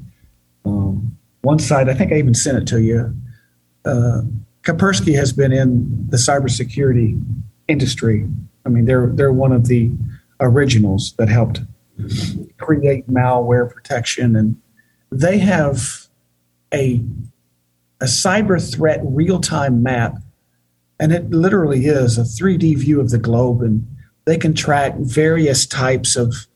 Um, 0.64 1.16
one 1.42 1.58
site, 1.58 1.88
I 1.88 1.94
think 1.94 2.12
I 2.12 2.16
even 2.16 2.34
sent 2.34 2.58
it 2.58 2.66
to 2.68 2.82
you. 2.82 3.14
Uh, 3.84 4.22
Kaspersky 4.62 5.14
has 5.14 5.32
been 5.32 5.52
in 5.52 6.06
the 6.08 6.16
cybersecurity 6.16 7.22
industry. 7.68 8.26
I 8.64 8.70
mean, 8.70 8.86
they're 8.86 9.08
they're 9.08 9.32
one 9.32 9.52
of 9.52 9.68
the 9.68 9.92
originals 10.40 11.14
that 11.18 11.28
helped 11.28 11.60
create 12.58 13.08
malware 13.08 13.70
protection, 13.70 14.34
and 14.34 14.56
they 15.10 15.38
have 15.38 16.08
a 16.72 17.00
a 18.04 18.06
cyber 18.06 18.60
threat 18.60 19.00
real 19.02 19.40
time 19.40 19.82
map, 19.82 20.18
and 21.00 21.10
it 21.10 21.30
literally 21.30 21.86
is 21.86 22.18
a 22.18 22.20
3D 22.20 22.76
view 22.76 23.00
of 23.00 23.08
the 23.08 23.18
globe, 23.18 23.62
and 23.62 23.86
they 24.26 24.36
can 24.36 24.52
track 24.52 24.94
various 24.98 25.64
types 25.64 26.14
of 26.14 26.46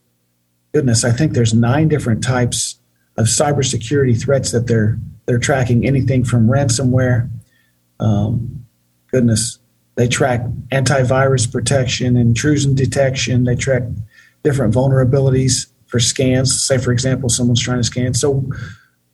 goodness. 0.75 1.05
I 1.05 1.11
think 1.11 1.33
there's 1.33 1.55
nine 1.55 1.89
different 1.89 2.23
types 2.23 2.79
of 3.17 3.27
cybersecurity 3.27 4.23
threats 4.23 4.53
that 4.53 4.67
they're 4.67 4.99
they're 5.25 5.39
tracking. 5.39 5.87
Anything 5.87 6.23
from 6.23 6.49
ransomware 6.49 7.31
um, 7.99 8.67
goodness, 9.11 9.59
they 9.95 10.07
track 10.07 10.43
antivirus 10.71 11.51
protection, 11.51 12.19
intrusion 12.19 12.75
detection. 12.75 13.45
They 13.45 13.57
track 13.57 13.85
different 14.45 14.75
vulnerabilities 14.75 15.67
for 15.87 15.99
scans. 15.99 16.63
Say, 16.63 16.77
for 16.77 16.93
example, 16.93 17.31
someone's 17.31 17.63
trying 17.63 17.79
to 17.79 17.85
scan. 17.85 18.13
So, 18.13 18.45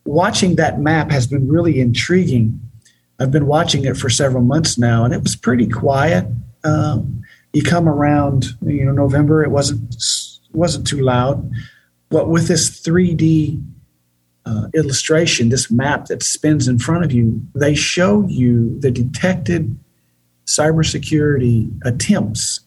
watching 0.04 0.56
that 0.56 0.80
map 0.80 1.10
has 1.10 1.26
been 1.26 1.48
really 1.48 1.80
intriguing. 1.80 2.60
I've 3.18 3.30
been 3.30 3.46
watching 3.46 3.84
it 3.84 3.96
for 3.96 4.10
several 4.10 4.42
months 4.42 4.78
now, 4.78 5.04
and 5.04 5.14
it 5.14 5.22
was 5.22 5.36
pretty 5.36 5.66
quiet. 5.66 6.26
Um, 6.64 7.22
you 7.52 7.62
come 7.62 7.88
around, 7.88 8.46
you 8.64 8.84
know, 8.84 8.92
November, 8.92 9.42
it 9.42 9.50
wasn't 9.50 9.94
wasn't 10.52 10.86
too 10.86 11.00
loud, 11.00 11.50
but 12.10 12.28
with 12.28 12.46
this 12.46 12.70
3D 12.82 13.62
uh, 14.46 14.68
illustration, 14.74 15.48
this 15.48 15.70
map 15.70 16.06
that 16.06 16.22
spins 16.22 16.68
in 16.68 16.78
front 16.78 17.04
of 17.04 17.12
you, 17.12 17.40
they 17.54 17.74
show 17.74 18.26
you 18.28 18.78
the 18.78 18.90
detected 18.90 19.76
cybersecurity 20.46 21.70
attempts 21.84 22.60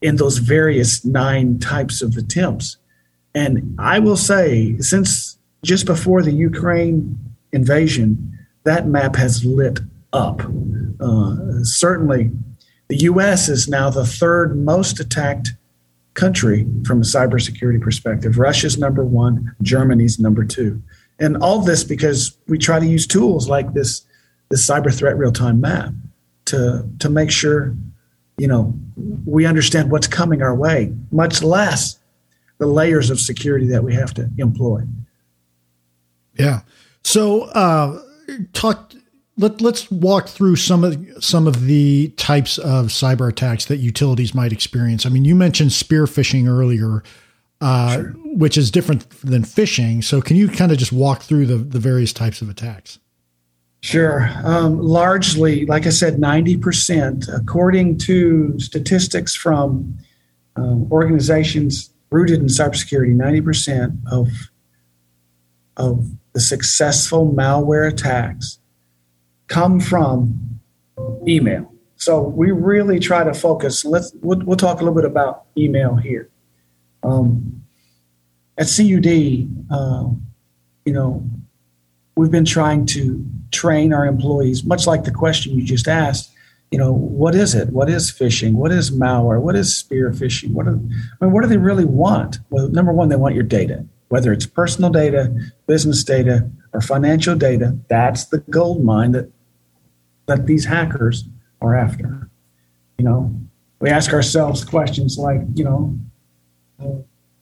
in 0.00 0.16
those 0.16 0.38
various 0.38 1.04
nine 1.04 1.58
types 1.58 2.02
of 2.02 2.16
attempts. 2.16 2.76
And 3.34 3.74
I 3.78 3.98
will 3.98 4.16
say, 4.16 4.78
since 4.78 5.38
just 5.64 5.86
before 5.86 6.22
the 6.22 6.32
Ukraine 6.32 7.18
invasion, 7.52 8.38
that 8.64 8.86
map 8.86 9.16
has 9.16 9.44
lit 9.44 9.80
up. 10.12 10.42
Uh, 11.00 11.36
certainly, 11.62 12.30
the 12.88 12.96
U.S. 12.98 13.48
is 13.48 13.66
now 13.66 13.90
the 13.90 14.06
third 14.06 14.56
most 14.56 15.00
attacked 15.00 15.54
country 16.12 16.66
from 16.86 17.00
a 17.00 17.04
cybersecurity 17.04 17.80
perspective. 17.80 18.38
Russia's 18.38 18.78
number 18.78 19.04
one, 19.04 19.54
Germany's 19.62 20.18
number 20.18 20.44
two. 20.44 20.80
And 21.18 21.36
all 21.38 21.60
this 21.60 21.82
because 21.82 22.36
we 22.46 22.58
try 22.58 22.78
to 22.78 22.86
use 22.86 23.06
tools 23.06 23.48
like 23.48 23.72
this, 23.72 24.02
this 24.50 24.68
cyber 24.68 24.96
threat 24.96 25.16
real 25.16 25.32
time 25.32 25.60
map 25.60 25.92
to, 26.46 26.88
to 27.00 27.08
make 27.08 27.30
sure, 27.30 27.74
you 28.38 28.46
know, 28.46 28.74
we 29.24 29.46
understand 29.46 29.90
what's 29.90 30.06
coming 30.06 30.42
our 30.42 30.54
way, 30.54 30.92
much 31.10 31.42
less 31.42 31.98
the 32.58 32.66
layers 32.66 33.10
of 33.10 33.18
security 33.18 33.66
that 33.68 33.82
we 33.82 33.94
have 33.94 34.14
to 34.14 34.30
employ. 34.38 34.82
Yeah. 36.36 36.60
So, 37.02 37.42
uh, 37.42 38.00
talk 38.52 38.92
let, 39.36 39.60
let's 39.60 39.90
walk 39.90 40.28
through 40.28 40.56
some 40.56 40.84
of 40.84 40.96
some 41.20 41.46
of 41.46 41.66
the 41.66 42.08
types 42.16 42.58
of 42.58 42.86
cyber 42.86 43.28
attacks 43.28 43.64
that 43.66 43.78
utilities 43.78 44.34
might 44.34 44.52
experience. 44.52 45.06
I 45.06 45.08
mean, 45.08 45.24
you 45.24 45.34
mentioned 45.34 45.72
spear 45.72 46.04
phishing 46.04 46.48
earlier, 46.48 47.02
uh, 47.60 47.94
sure. 47.94 48.10
which 48.24 48.56
is 48.56 48.70
different 48.70 49.08
than 49.20 49.42
phishing. 49.42 50.04
So, 50.04 50.20
can 50.20 50.36
you 50.36 50.48
kind 50.48 50.70
of 50.70 50.78
just 50.78 50.92
walk 50.92 51.22
through 51.22 51.46
the, 51.46 51.56
the 51.56 51.78
various 51.78 52.12
types 52.12 52.42
of 52.42 52.48
attacks? 52.48 52.98
Sure. 53.80 54.30
Um, 54.44 54.80
largely, 54.80 55.66
like 55.66 55.84
I 55.84 55.90
said, 55.90 56.14
90%, 56.16 57.28
according 57.36 57.98
to 57.98 58.58
statistics 58.58 59.34
from 59.34 59.98
um, 60.56 60.90
organizations 60.90 61.90
rooted 62.10 62.40
in 62.40 62.46
cybersecurity, 62.46 63.14
90% 63.14 63.98
of, 64.10 64.28
of 65.76 66.06
the 66.32 66.40
successful 66.40 67.32
malware 67.32 67.88
attacks 67.88 68.58
come 69.46 69.80
from 69.80 70.60
email. 71.26 71.72
So 71.96 72.20
we 72.20 72.50
really 72.50 72.98
try 72.98 73.24
to 73.24 73.32
focus. 73.32 73.84
Let's 73.84 74.12
we'll, 74.20 74.40
we'll 74.44 74.56
talk 74.56 74.80
a 74.80 74.84
little 74.84 74.94
bit 74.94 75.04
about 75.04 75.44
email 75.56 75.96
here. 75.96 76.28
Um, 77.02 77.64
at 78.58 78.66
CUD, 78.66 79.06
uh, 79.70 80.08
you 80.84 80.92
know, 80.92 81.24
we've 82.16 82.30
been 82.30 82.44
trying 82.44 82.86
to 82.86 83.24
train 83.52 83.92
our 83.92 84.06
employees, 84.06 84.64
much 84.64 84.86
like 84.86 85.04
the 85.04 85.10
question 85.10 85.54
you 85.54 85.64
just 85.64 85.88
asked. 85.88 86.30
You 86.70 86.78
know, 86.78 86.92
what 86.92 87.34
is 87.34 87.54
it? 87.54 87.68
What 87.68 87.88
is 87.88 88.10
phishing? 88.10 88.54
What 88.54 88.72
is 88.72 88.90
malware? 88.90 89.40
What 89.40 89.54
is 89.54 89.76
spear 89.76 90.10
phishing? 90.10 90.52
What, 90.52 90.66
are, 90.66 90.74
I 90.74 91.24
mean, 91.24 91.32
what 91.32 91.42
do 91.42 91.48
they 91.48 91.56
really 91.56 91.84
want? 91.84 92.38
Well, 92.50 92.68
number 92.68 92.92
one, 92.92 93.08
they 93.08 93.16
want 93.16 93.34
your 93.34 93.44
data, 93.44 93.86
whether 94.14 94.32
it's 94.32 94.46
personal 94.46 94.90
data, 94.90 95.34
business 95.66 96.04
data, 96.04 96.48
or 96.72 96.80
financial 96.80 97.34
data. 97.34 97.76
That's 97.88 98.26
the 98.26 98.38
gold 98.48 98.84
mine 98.84 99.10
that 99.10 99.28
that 100.26 100.46
these 100.46 100.66
hackers 100.66 101.24
are 101.60 101.74
after. 101.74 102.30
You 102.96 103.06
know, 103.06 103.34
we 103.80 103.90
ask 103.90 104.12
ourselves 104.12 104.64
questions 104.64 105.18
like, 105.18 105.40
you 105.56 105.64
know, 105.64 105.98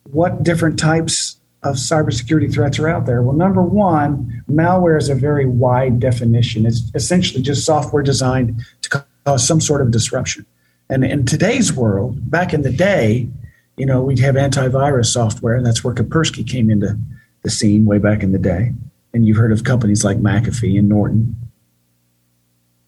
what 0.04 0.44
different 0.44 0.78
types 0.78 1.36
of 1.62 1.76
cybersecurity 1.76 2.50
threats 2.50 2.78
are 2.78 2.88
out 2.88 3.04
there? 3.04 3.22
Well, 3.22 3.36
number 3.36 3.62
one, 3.62 4.42
malware 4.50 4.96
is 4.96 5.10
a 5.10 5.14
very 5.14 5.44
wide 5.44 6.00
definition. 6.00 6.64
It's 6.64 6.90
essentially 6.94 7.42
just 7.42 7.66
software 7.66 8.02
designed 8.02 8.62
to 8.80 9.04
cause 9.26 9.46
some 9.46 9.60
sort 9.60 9.82
of 9.82 9.90
disruption. 9.90 10.46
And 10.88 11.04
in 11.04 11.26
today's 11.26 11.70
world, 11.74 12.30
back 12.30 12.54
in 12.54 12.62
the 12.62 12.72
day, 12.72 13.28
you 13.76 13.86
know, 13.86 14.02
we'd 14.02 14.18
have 14.18 14.34
antivirus 14.34 15.06
software, 15.06 15.54
and 15.54 15.64
that's 15.64 15.82
where 15.82 15.94
Kaspersky 15.94 16.48
came 16.48 16.70
into 16.70 16.98
the 17.42 17.50
scene 17.50 17.86
way 17.86 17.98
back 17.98 18.22
in 18.22 18.32
the 18.32 18.38
day. 18.38 18.72
And 19.14 19.26
you've 19.26 19.36
heard 19.36 19.52
of 19.52 19.64
companies 19.64 20.04
like 20.04 20.18
McAfee 20.18 20.78
and 20.78 20.88
Norton. 20.88 21.36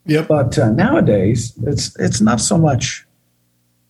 Yep. 0.06 0.28
But 0.28 0.58
uh, 0.58 0.70
nowadays, 0.70 1.52
it's 1.66 1.98
it's 1.98 2.20
not 2.20 2.40
so 2.40 2.58
much 2.58 3.06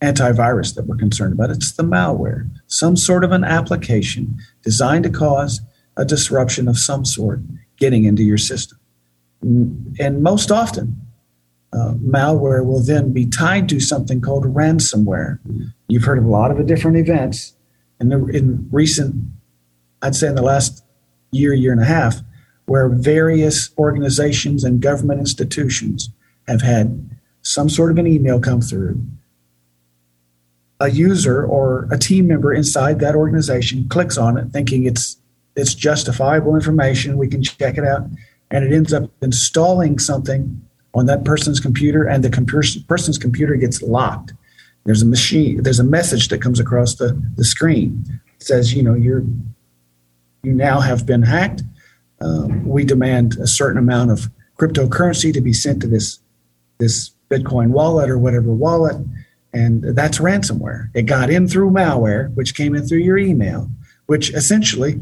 antivirus 0.00 0.74
that 0.74 0.86
we're 0.86 0.96
concerned 0.96 1.32
about. 1.32 1.50
It's 1.50 1.72
the 1.72 1.82
malware, 1.82 2.48
some 2.66 2.96
sort 2.96 3.24
of 3.24 3.32
an 3.32 3.44
application 3.44 4.38
designed 4.62 5.04
to 5.04 5.10
cause 5.10 5.60
a 5.96 6.04
disruption 6.04 6.68
of 6.68 6.78
some 6.78 7.04
sort 7.04 7.40
getting 7.76 8.04
into 8.04 8.22
your 8.22 8.38
system. 8.38 8.78
And 9.42 10.22
most 10.22 10.50
often, 10.50 11.03
uh, 11.74 11.94
malware 11.94 12.64
will 12.64 12.82
then 12.82 13.12
be 13.12 13.26
tied 13.26 13.68
to 13.68 13.80
something 13.80 14.20
called 14.20 14.44
ransomware. 14.44 15.40
You've 15.88 16.04
heard 16.04 16.18
of 16.18 16.24
a 16.24 16.30
lot 16.30 16.50
of 16.50 16.64
different 16.66 16.96
events. 16.96 17.54
In, 18.00 18.10
the, 18.10 18.24
in 18.26 18.68
recent, 18.70 19.14
I'd 20.00 20.14
say 20.14 20.28
in 20.28 20.34
the 20.34 20.42
last 20.42 20.84
year, 21.32 21.52
year 21.52 21.72
and 21.72 21.80
a 21.80 21.86
half, 21.86 22.20
where 22.66 22.88
various 22.88 23.70
organizations 23.76 24.62
and 24.64 24.80
government 24.80 25.20
institutions 25.20 26.10
have 26.46 26.62
had 26.62 27.10
some 27.42 27.68
sort 27.68 27.90
of 27.90 27.98
an 27.98 28.06
email 28.06 28.40
come 28.40 28.60
through. 28.60 29.02
A 30.80 30.90
user 30.90 31.44
or 31.44 31.88
a 31.90 31.98
team 31.98 32.28
member 32.28 32.52
inside 32.52 33.00
that 33.00 33.14
organization 33.14 33.88
clicks 33.88 34.18
on 34.18 34.36
it 34.36 34.50
thinking 34.50 34.84
it's 34.84 35.16
it's 35.56 35.74
justifiable 35.74 36.56
information, 36.56 37.16
we 37.16 37.28
can 37.28 37.40
check 37.40 37.78
it 37.78 37.84
out, 37.84 38.02
and 38.50 38.64
it 38.64 38.74
ends 38.74 38.92
up 38.92 39.08
installing 39.22 40.00
something 40.00 40.60
on 40.94 41.06
that 41.06 41.24
person's 41.24 41.60
computer 41.60 42.04
and 42.04 42.22
the 42.22 42.84
person's 42.86 43.18
computer 43.18 43.56
gets 43.56 43.82
locked. 43.82 44.32
There's 44.84 45.02
a 45.02 45.06
machine, 45.06 45.62
there's 45.62 45.80
a 45.80 45.84
message 45.84 46.28
that 46.28 46.42
comes 46.42 46.60
across 46.60 46.96
the, 46.96 47.20
the 47.36 47.44
screen. 47.44 48.04
It 48.36 48.42
says, 48.42 48.74
you 48.74 48.82
know, 48.82 48.94
you're 48.94 49.24
you 50.42 50.52
now 50.52 50.80
have 50.80 51.06
been 51.06 51.22
hacked 51.22 51.62
um, 52.20 52.66
we 52.66 52.84
demand 52.84 53.36
a 53.38 53.46
certain 53.46 53.78
amount 53.78 54.10
of 54.10 54.30
cryptocurrency 54.58 55.32
to 55.32 55.40
be 55.40 55.52
sent 55.52 55.82
to 55.82 55.88
this 55.88 56.20
this 56.78 57.10
Bitcoin 57.30 57.68
wallet 57.68 58.10
or 58.10 58.18
whatever 58.18 58.52
wallet, 58.52 58.96
and 59.52 59.82
that's 59.96 60.18
ransomware. 60.18 60.90
It 60.94 61.02
got 61.02 61.30
in 61.30 61.48
through 61.48 61.70
malware, 61.70 62.34
which 62.34 62.54
came 62.54 62.74
in 62.74 62.86
through 62.86 62.98
your 62.98 63.18
email, 63.18 63.70
which 64.06 64.30
essentially 64.34 65.00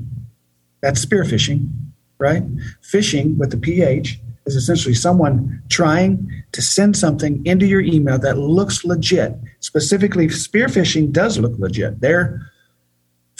that's 0.80 1.00
spear 1.00 1.24
phishing, 1.24 1.70
right? 2.18 2.42
Phishing 2.82 3.36
with 3.36 3.50
the 3.50 3.56
PH 3.56 4.18
is 4.46 4.56
essentially 4.56 4.94
someone 4.94 5.62
trying 5.68 6.42
to 6.52 6.62
send 6.62 6.96
something 6.96 7.44
into 7.46 7.66
your 7.66 7.80
email 7.80 8.18
that 8.18 8.38
looks 8.38 8.84
legit. 8.84 9.34
Specifically, 9.60 10.28
spear 10.28 10.66
phishing 10.66 11.12
does 11.12 11.38
look 11.38 11.58
legit. 11.58 12.00
They're 12.00 12.52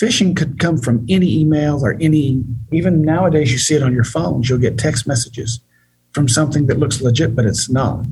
phishing 0.02 0.36
could 0.36 0.58
come 0.58 0.78
from 0.78 1.04
any 1.08 1.38
email 1.38 1.84
or 1.84 1.96
any 2.00 2.42
even 2.72 3.02
nowadays 3.02 3.52
you 3.52 3.58
see 3.58 3.74
it 3.74 3.82
on 3.82 3.92
your 3.92 4.04
phones 4.04 4.48
you'll 4.48 4.58
get 4.58 4.78
text 4.78 5.06
messages 5.06 5.60
from 6.12 6.28
something 6.28 6.66
that 6.66 6.78
looks 6.78 7.00
legit 7.00 7.36
but 7.36 7.44
it's 7.44 7.70
not 7.70 8.04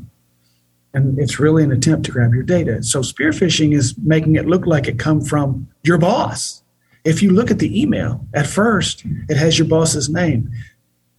and 0.92 1.18
it's 1.18 1.40
really 1.40 1.62
an 1.64 1.73
attempt 1.73 2.04
to 2.04 2.12
grab 2.12 2.32
your 2.35 2.42
data 2.42 2.82
so 2.82 3.02
spear 3.02 3.30
phishing 3.30 3.75
is 3.75 3.94
making 4.04 4.37
it 4.37 4.47
look 4.47 4.66
like 4.66 4.87
it 4.87 4.99
come 4.99 5.20
from 5.20 5.66
your 5.82 5.99
boss 5.99 6.62
if 7.04 7.23
you 7.23 7.30
look 7.30 7.50
at 7.50 7.59
the 7.59 7.80
email 7.80 8.25
at 8.35 8.47
first 8.47 9.02
it 9.28 9.37
has 9.37 9.59
your 9.59 9.66
boss's 9.66 10.09
name 10.09 10.50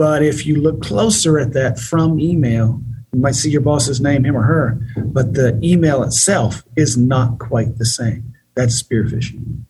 but 0.01 0.24
if 0.24 0.48
you 0.48 0.55
look 0.55 0.81
closer 0.81 1.38
at 1.38 1.53
that 1.53 1.79
from 1.79 2.20
email 2.20 2.81
you 3.13 3.20
might 3.20 3.36
see 3.36 3.51
your 3.51 3.62
boss's 3.62 4.01
name 4.01 4.25
him 4.25 4.36
or 4.36 4.41
her 4.41 4.79
but 5.17 5.36
the 5.36 5.60
email 5.63 6.01
itself 6.01 6.63
is 6.75 6.98
not 6.98 7.38
quite 7.38 7.77
the 7.77 7.86
same 7.86 8.34
that's 8.55 8.74
spear 8.74 9.03
phishing 9.03 9.62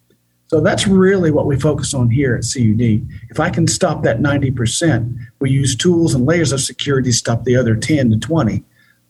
so 0.48 0.62
that's 0.62 0.86
really 0.86 1.32
what 1.32 1.46
we 1.46 1.58
focus 1.58 1.94
on 1.94 2.10
here 2.10 2.36
at 2.36 2.44
CUD. 2.44 3.08
If 3.30 3.40
I 3.40 3.50
can 3.50 3.68
stop 3.70 4.04
that 4.04 4.20
90%, 4.20 5.18
we 5.40 5.50
use 5.50 5.78
tools 5.78 6.14
and 6.14 6.26
layers 6.26 6.52
of 6.52 6.60
security 6.60 7.10
to 7.10 7.16
stop 7.16 7.46
the 7.46 7.56
other 7.56 7.74
10 7.74 8.12
to 8.12 8.18
20. 8.18 8.62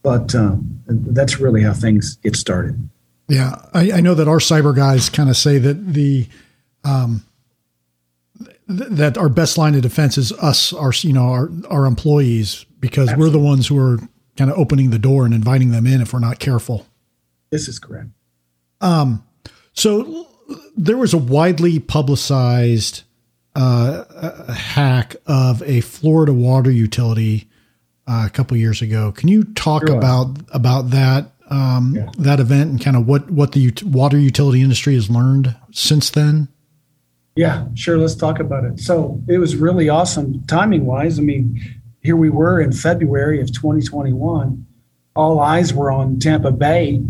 But 0.04 0.36
um, 0.36 0.84
that's 0.86 1.40
really 1.40 1.64
how 1.64 1.74
things 1.74 2.18
get 2.18 2.36
started. 2.36 2.88
Yeah, 3.28 3.56
I, 3.74 3.92
I 3.94 4.02
know 4.02 4.14
that 4.14 4.28
our 4.28 4.38
cyber 4.38 4.76
guys 4.76 5.10
kind 5.10 5.32
of 5.32 5.36
say 5.36 5.58
that 5.58 5.94
the 5.94 6.28
um, 6.84 7.26
that 8.78 9.18
our 9.18 9.30
best 9.30 9.58
line 9.58 9.76
of 9.76 9.82
defense 9.82 10.18
is 10.18 10.32
us, 10.34 10.74
our 10.74 10.92
you 11.02 11.14
know 11.14 11.30
our 11.30 11.50
our 11.70 11.86
employees, 11.86 12.66
because 12.80 13.10
Absolutely. 13.10 13.26
we're 13.26 13.32
the 13.32 13.46
ones 13.46 13.68
who 13.68 13.78
are 13.78 14.00
kind 14.38 14.50
of 14.50 14.58
opening 14.58 14.90
the 14.90 15.00
door 15.00 15.26
and 15.26 15.34
inviting 15.34 15.72
them 15.72 15.86
in 15.86 16.02
if 16.02 16.14
we're 16.14 16.20
not 16.20 16.40
careful. 16.40 16.86
This 17.50 17.68
is 17.68 17.80
correct. 17.80 18.10
Um, 18.80 19.24
so 19.74 20.28
there 20.76 20.98
was 20.98 21.14
a 21.14 21.18
widely 21.18 21.80
publicized 21.80 23.04
uh, 23.56 24.52
hack 24.54 25.16
of 25.26 25.62
a 25.64 25.82
Florida 25.82 26.34
water 26.34 26.72
utility 26.72 27.48
uh, 28.08 28.24
a 28.26 28.30
couple 28.30 28.58
years 28.58 28.82
ago. 28.82 29.12
Can 29.12 29.30
you 29.30 29.44
talk 29.44 29.88
sure. 29.88 29.98
about 29.98 30.38
about 30.54 30.90
that 30.92 31.32
um, 31.50 31.96
yeah. 31.96 32.10
that 32.18 32.40
event 32.40 32.72
and 32.72 32.84
kind 32.84 32.96
of 32.96 33.08
what 33.08 33.30
what 33.30 33.52
the 33.52 33.68
ut- 33.68 33.84
water 33.84 34.18
utility 34.18 34.62
industry 34.62 34.96
has 34.96 35.10
learned 35.10 35.56
since 35.72 36.10
then? 36.10 36.48
Yeah, 37.36 37.68
sure. 37.76 37.98
Let's 37.98 38.16
talk 38.16 38.40
about 38.40 38.66
it. 38.66 38.80
So 38.80 39.22
it 39.28 39.38
was 39.38 39.56
really 39.56 39.90
awesome 39.90 40.44
timing 40.48 40.86
wise. 40.86 41.18
I 41.18 41.22
mean, 41.22 41.60
here 42.02 42.16
we 42.16 42.30
were 42.30 42.60
in 42.60 42.72
February 42.72 43.42
of 43.42 43.54
2021. 43.54 44.66
All 45.16 45.40
eyes 45.40 45.74
were 45.74 45.92
on 45.92 46.20
Tampa 46.20 46.52
Bay 46.52 47.02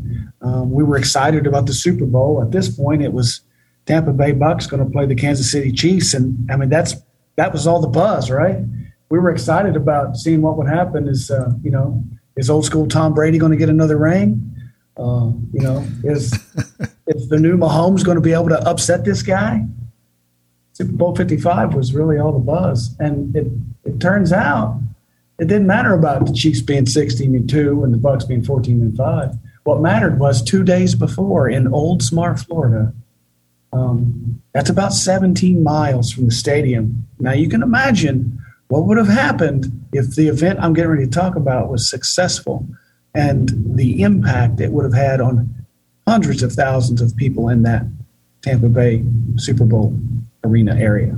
um, 0.41 0.71
we 0.71 0.83
were 0.83 0.97
excited 0.97 1.45
about 1.45 1.67
the 1.67 1.73
Super 1.73 2.05
Bowl. 2.05 2.41
At 2.41 2.51
this 2.51 2.69
point, 2.69 3.03
it 3.03 3.13
was 3.13 3.41
Tampa 3.85 4.11
Bay 4.11 4.31
Bucks 4.31 4.67
going 4.67 4.83
to 4.83 4.89
play 4.89 5.05
the 5.05 5.15
Kansas 5.15 5.51
City 5.51 5.71
Chiefs, 5.71 6.13
and 6.13 6.49
I 6.51 6.55
mean 6.55 6.69
that's 6.69 6.95
that 7.35 7.51
was 7.53 7.67
all 7.67 7.79
the 7.79 7.87
buzz, 7.87 8.31
right? 8.31 8.57
We 9.09 9.19
were 9.19 9.29
excited 9.29 9.75
about 9.75 10.17
seeing 10.17 10.41
what 10.41 10.57
would 10.57 10.67
happen. 10.67 11.07
Is 11.07 11.29
uh, 11.29 11.51
you 11.63 11.71
know 11.71 12.03
is 12.35 12.49
old 12.49 12.65
school 12.65 12.87
Tom 12.87 13.13
Brady 13.13 13.37
going 13.37 13.51
to 13.51 13.57
get 13.57 13.69
another 13.69 13.97
ring? 13.97 14.47
Uh, 14.97 15.31
you 15.53 15.61
know, 15.61 15.85
is 16.03 16.33
is 17.07 17.29
the 17.29 17.39
new 17.39 17.57
Mahomes 17.57 18.03
going 18.03 18.15
to 18.15 18.21
be 18.21 18.33
able 18.33 18.49
to 18.49 18.67
upset 18.67 19.05
this 19.05 19.21
guy? 19.21 19.63
Bowl 20.85 21.15
55 21.15 21.73
was 21.73 21.93
really 21.93 22.17
all 22.17 22.31
the 22.31 22.39
buzz, 22.39 22.95
and 22.99 23.35
it 23.35 23.47
it 23.83 23.99
turns 23.99 24.31
out 24.31 24.79
it 25.39 25.47
didn't 25.47 25.67
matter 25.67 25.93
about 25.93 26.25
the 26.25 26.33
Chiefs 26.33 26.61
being 26.61 26.85
16 26.85 27.35
and 27.35 27.49
two 27.49 27.83
and 27.83 27.93
the 27.93 27.97
Bucks 27.97 28.25
being 28.25 28.43
14 28.43 28.81
and 28.81 28.95
five 28.95 29.35
what 29.63 29.81
mattered 29.81 30.19
was 30.19 30.41
two 30.41 30.63
days 30.63 30.95
before 30.95 31.49
in 31.49 31.65
Oldsmar, 31.65 32.43
Florida. 32.45 32.93
Um, 33.73 34.41
that's 34.53 34.69
about 34.69 34.93
17 34.93 35.63
miles 35.63 36.11
from 36.11 36.25
the 36.25 36.31
stadium. 36.31 37.07
Now 37.19 37.33
you 37.33 37.47
can 37.47 37.61
imagine 37.61 38.39
what 38.67 38.85
would 38.85 38.97
have 38.97 39.07
happened 39.07 39.87
if 39.93 40.15
the 40.15 40.27
event 40.27 40.59
I'm 40.59 40.73
getting 40.73 40.91
ready 40.91 41.05
to 41.05 41.11
talk 41.11 41.35
about 41.35 41.69
was 41.69 41.89
successful 41.89 42.67
and 43.13 43.51
the 43.77 44.01
impact 44.01 44.59
it 44.59 44.71
would 44.71 44.85
have 44.85 44.93
had 44.93 45.21
on 45.21 45.53
hundreds 46.07 46.43
of 46.43 46.53
thousands 46.53 47.01
of 47.01 47.15
people 47.15 47.49
in 47.49 47.63
that 47.63 47.83
Tampa 48.41 48.69
Bay 48.69 49.03
Super 49.37 49.65
Bowl 49.65 49.97
arena 50.43 50.75
area. 50.75 51.17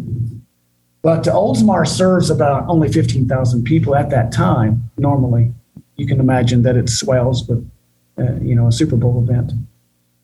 But 1.01 1.23
Oldsmar 1.23 1.86
serves 1.88 2.29
about 2.29 2.67
only 2.69 2.91
15,000 2.91 3.63
people 3.63 3.95
at 3.95 4.09
that 4.09 4.31
time, 4.31 4.89
normally. 4.97 5.53
You 5.97 6.07
can 6.07 6.19
imagine 6.19 6.63
that 6.63 6.77
it 6.77 6.89
swells, 6.89 7.43
but 7.43 7.57
uh, 8.17 8.36
you 8.41 8.55
know, 8.55 8.67
a 8.67 8.71
Super 8.71 8.95
Bowl 8.95 9.21
event. 9.21 9.51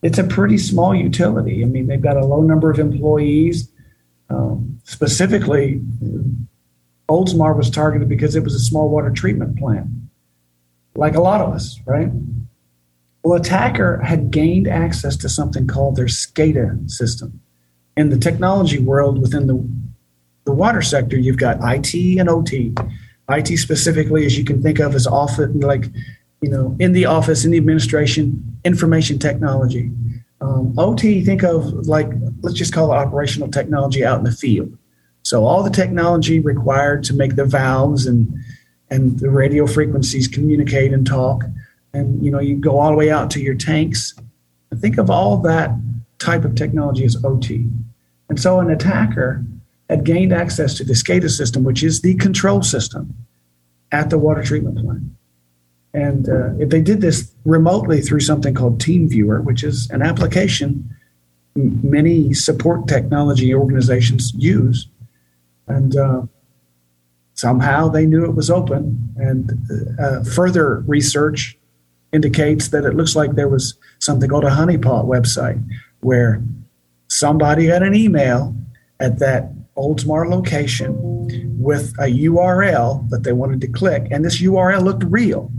It's 0.02 0.18
a 0.18 0.24
pretty 0.24 0.58
small 0.58 0.96
utility. 0.96 1.64
I 1.64 1.68
mean, 1.68 1.88
they've 1.88 2.02
got 2.02 2.16
a 2.16 2.26
low 2.26 2.42
number 2.42 2.72
of 2.72 2.80
employees. 2.80 3.70
Um, 4.30 4.80
specifically, 4.86 5.82
Oldsmar 7.10 7.58
was 7.58 7.70
targeted 7.70 8.08
because 8.08 8.36
it 8.36 8.44
was 8.44 8.54
a 8.54 8.60
small 8.60 8.90
water 8.90 9.10
treatment 9.10 9.58
plant, 9.58 9.88
like 10.96 11.16
a 11.16 11.22
lot 11.22 11.42
of 11.42 11.54
us, 11.54 11.80
right? 11.86 12.10
Well, 13.24 13.40
attacker 13.40 14.00
had 14.02 14.32
gained 14.32 14.68
access 14.68 15.18
to 15.18 15.30
something 15.30 15.68
called 15.68 15.96
their 15.96 16.06
SCADA 16.06 16.90
system. 16.90 17.42
In 18.00 18.10
the 18.10 18.18
technology 18.18 18.80
world, 18.80 19.22
within 19.22 19.48
the 19.48 19.62
the 20.46 20.54
water 20.54 20.82
sector, 20.82 21.18
you've 21.18 21.38
got 21.38 21.58
IT 21.62 21.94
and 22.18 22.30
OT. 22.30 22.74
IT 23.28 23.58
specifically, 23.58 24.26
as 24.26 24.38
you 24.38 24.46
can 24.46 24.64
think 24.64 24.80
of 24.80 24.96
is 24.96 25.06
often 25.06 25.60
like 25.60 25.86
you 26.42 26.50
know, 26.50 26.76
in 26.80 26.94
the 26.94 27.06
office, 27.06 27.44
in 27.44 27.52
the 27.52 27.58
administration, 27.58 28.58
information 28.64 29.20
technology. 29.20 29.92
Um, 30.42 30.74
OT, 30.78 31.24
think 31.26 31.44
of 31.44 31.66
like, 31.88 32.08
let's 32.42 32.56
just 32.56 32.74
call 32.74 32.94
it 32.94 32.96
operational 32.96 33.52
technology 33.52 34.06
out 34.06 34.20
in 34.20 34.24
the 34.24 34.32
field. 34.32 34.78
So 35.24 35.46
all 35.46 35.62
the 35.62 35.70
technology 35.70 36.40
required 36.40 37.04
to 37.06 37.14
make 37.14 37.36
the 37.36 37.46
valves 37.46 38.08
and 38.08 38.34
and 38.90 39.20
the 39.20 39.30
radio 39.30 39.68
frequencies 39.68 40.28
communicate 40.28 40.94
and 40.94 41.06
talk, 41.06 41.44
and 41.94 42.24
you 42.24 42.32
know, 42.32 42.40
you 42.40 42.56
go 42.56 42.80
all 42.80 42.92
the 42.92 42.96
way 42.96 43.12
out 43.12 43.30
to 43.32 43.42
your 43.42 43.56
tanks. 43.56 44.16
Think 44.74 44.98
of 44.98 45.10
all 45.10 45.38
that 45.42 45.72
type 46.18 46.46
of 46.46 46.56
technology 46.56 47.04
as 47.04 47.24
OT. 47.26 47.68
And 48.30 48.40
so 48.40 48.60
an 48.60 48.70
attacker 48.70 49.44
had 49.90 50.04
gained 50.04 50.32
access 50.32 50.76
to 50.76 50.84
the 50.84 50.94
SCADA 50.94 51.30
system, 51.30 51.64
which 51.64 51.84
is 51.84 52.02
the 52.02 52.16
control 52.16 52.62
system 52.62 53.16
at 53.92 54.10
the 54.10 54.20
water 54.20 54.44
treatment 54.44 54.78
plant. 54.78 55.04
And 55.94 56.30
uh, 56.30 56.54
if 56.60 56.70
they 56.70 56.82
did 56.82 57.02
this 57.02 57.34
remotely 57.46 58.00
through 58.02 58.20
something 58.20 58.54
called 58.54 58.80
TeamViewer, 58.80 59.44
which 59.44 59.64
is 59.64 59.90
an 59.90 60.04
application 60.04 60.96
many 61.56 62.34
support 62.34 62.88
technology 62.88 63.54
organizations 63.54 64.34
use. 64.36 64.88
And 65.68 65.96
uh, 65.96 66.22
somehow 67.34 67.90
they 67.90 68.06
knew 68.06 68.26
it 68.26 68.36
was 68.36 68.50
open. 68.50 69.14
And 69.18 69.52
uh, 70.00 70.24
further 70.24 70.82
research 70.82 71.58
indicates 72.12 72.70
that 72.70 72.86
it 72.86 72.96
looks 72.96 73.16
like 73.16 73.32
there 73.32 73.50
was 73.50 73.76
something 74.00 74.30
called 74.30 74.46
a 74.46 74.50
honeypot 74.50 75.06
website 75.06 75.64
where 76.02 76.42
somebody 77.10 77.68
got 77.68 77.84
an 77.84 77.96
email 77.96 78.56
at 79.00 79.20
that 79.20 79.52
Oldsmar 79.76 80.30
location 80.30 80.96
with 81.60 81.94
a 82.00 82.08
URL 82.08 83.10
that 83.10 83.24
they 83.24 83.34
wanted 83.34 83.62
to 83.62 83.68
click, 83.68 84.08
and 84.12 84.24
this 84.24 84.42
URL 84.42 84.84
looked 84.84 85.04
real. 85.04 85.52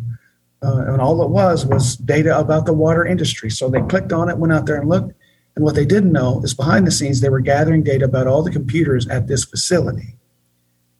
Uh, 0.63 0.85
and 0.89 1.01
all 1.01 1.23
it 1.23 1.31
was 1.31 1.65
was 1.65 1.97
data 1.97 2.39
about 2.39 2.67
the 2.67 2.73
water 2.73 3.07
industry. 3.07 3.51
So 3.51 3.71
they 3.71 3.81
clicked 3.83 4.13
on 4.13 4.29
it, 4.29 4.37
went 4.37 4.53
out 4.53 4.67
there 4.67 4.79
and 4.79 4.91
looked. 4.91 5.15
And 5.57 5.65
what 5.65 5.75
they 5.75 5.87
didn't 5.87 6.13
know 6.13 6.43
is 6.45 6.53
behind 6.53 6.87
the 6.87 6.91
scenes, 6.91 7.21
they 7.21 7.31
were 7.31 7.41
gathering 7.41 7.83
data 7.83 8.05
about 8.05 8.27
all 8.27 8.43
the 8.43 8.51
computers 8.51 9.09
at 9.09 9.27
this 9.27 9.43
facility. 9.43 10.17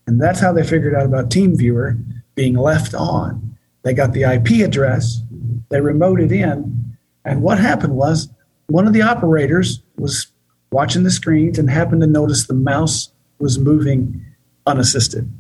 And 0.07 0.21
that's 0.21 0.41
how 0.41 0.53
they 0.53 0.65
figured 0.65 0.95
out 0.95 1.05
about 1.05 1.29
TeamViewer 1.29 2.03
being 2.35 2.55
left 2.55 2.95
on. 2.95 3.59
They 3.83 3.93
got 3.93 4.13
the 4.13 4.23
IP 4.23 4.67
address, 4.67 5.21
they 5.69 5.79
remoted 5.79 6.33
in, 6.33 6.97
and 7.25 7.43
what 7.43 7.59
happened 7.59 7.95
was 7.95 8.29
one 8.69 8.87
of 8.87 8.93
the 8.93 9.03
operators 9.03 9.83
was 9.97 10.27
watching 10.71 11.03
the 11.03 11.11
screens 11.11 11.59
and 11.59 11.69
happened 11.71 12.03
to 12.03 12.07
notice 12.07 12.47
the 12.47 12.55
mouse 12.55 13.11
was 13.39 13.59
moving 13.59 14.25
unassisted. 14.67 15.31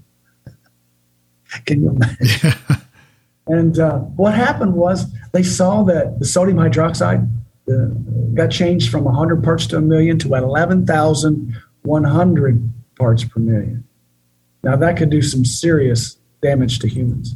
Can 1.66 1.82
you 1.82 1.90
imagine? 1.90 2.52
and 3.46 3.78
uh, 3.78 3.98
what 3.98 4.34
happened 4.34 4.74
was 4.74 5.06
they 5.32 5.42
saw 5.42 5.82
that 5.84 6.18
the 6.18 6.24
sodium 6.24 6.56
hydroxide 6.58 7.28
uh, 7.68 7.86
got 8.34 8.50
changed 8.50 8.90
from 8.90 9.04
100 9.04 9.44
parts 9.44 9.66
to 9.68 9.76
a 9.76 9.80
million 9.80 10.18
to 10.18 10.34
11,100 10.34 12.72
parts 12.96 13.24
per 13.24 13.40
million. 13.40 13.84
Now, 14.62 14.76
that 14.76 14.96
could 14.96 15.10
do 15.10 15.20
some 15.22 15.44
serious 15.44 16.16
damage 16.42 16.78
to 16.80 16.88
humans. 16.88 17.34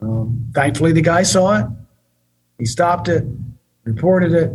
Um, 0.00 0.50
thankfully, 0.54 0.92
the 0.92 1.02
guy 1.02 1.22
saw 1.22 1.60
it. 1.60 1.66
He 2.58 2.66
stopped 2.66 3.08
it, 3.08 3.24
reported 3.84 4.32
it, 4.32 4.52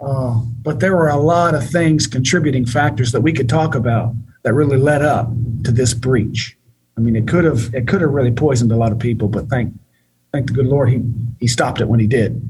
uh, 0.00 0.40
but 0.62 0.80
there 0.80 0.96
were 0.96 1.08
a 1.08 1.16
lot 1.16 1.54
of 1.54 1.68
things, 1.68 2.06
contributing 2.06 2.64
factors 2.64 3.12
that 3.12 3.20
we 3.20 3.32
could 3.32 3.48
talk 3.48 3.74
about 3.74 4.14
that 4.42 4.54
really 4.54 4.78
led 4.78 5.02
up 5.02 5.28
to 5.64 5.72
this 5.72 5.92
breach. 5.92 6.56
I 6.96 7.00
mean, 7.00 7.16
it 7.16 7.28
could 7.28 7.44
have 7.44 7.74
it 7.74 7.86
could 7.86 8.00
have 8.00 8.10
really 8.10 8.32
poisoned 8.32 8.72
a 8.72 8.76
lot 8.76 8.92
of 8.92 8.98
people, 8.98 9.28
but 9.28 9.48
thank 9.48 9.74
thank 10.32 10.46
the 10.46 10.52
good 10.52 10.66
Lord 10.66 10.88
he 10.90 11.02
he 11.38 11.46
stopped 11.46 11.80
it 11.80 11.88
when 11.88 12.00
he 12.00 12.06
did. 12.06 12.40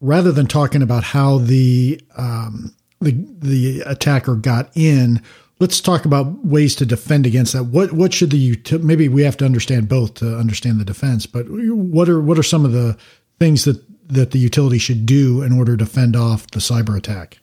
Rather 0.00 0.32
than 0.32 0.46
talking 0.46 0.82
about 0.82 1.04
how 1.04 1.38
the 1.38 2.00
um, 2.16 2.74
the 3.00 3.12
the 3.38 3.80
attacker 3.86 4.34
got 4.34 4.70
in, 4.74 5.22
let's 5.58 5.80
talk 5.80 6.04
about 6.04 6.44
ways 6.44 6.74
to 6.76 6.86
defend 6.86 7.26
against 7.26 7.52
that. 7.52 7.64
What 7.64 7.92
what 7.92 8.14
should 8.14 8.30
the 8.30 8.58
maybe 8.82 9.08
we 9.08 9.22
have 9.22 9.36
to 9.38 9.44
understand 9.44 9.88
both 9.88 10.14
to 10.14 10.36
understand 10.36 10.80
the 10.80 10.84
defense, 10.84 11.26
but 11.26 11.46
what 11.48 12.08
are 12.08 12.20
what 12.20 12.38
are 12.38 12.42
some 12.42 12.64
of 12.64 12.72
the 12.72 12.96
things 13.38 13.64
that 13.64 13.82
that 14.08 14.30
the 14.30 14.38
utility 14.38 14.78
should 14.78 15.06
do 15.06 15.42
in 15.42 15.52
order 15.52 15.76
to 15.76 15.86
fend 15.86 16.16
off 16.16 16.46
the 16.48 16.60
cyber 16.60 16.96
attack? 16.96 17.38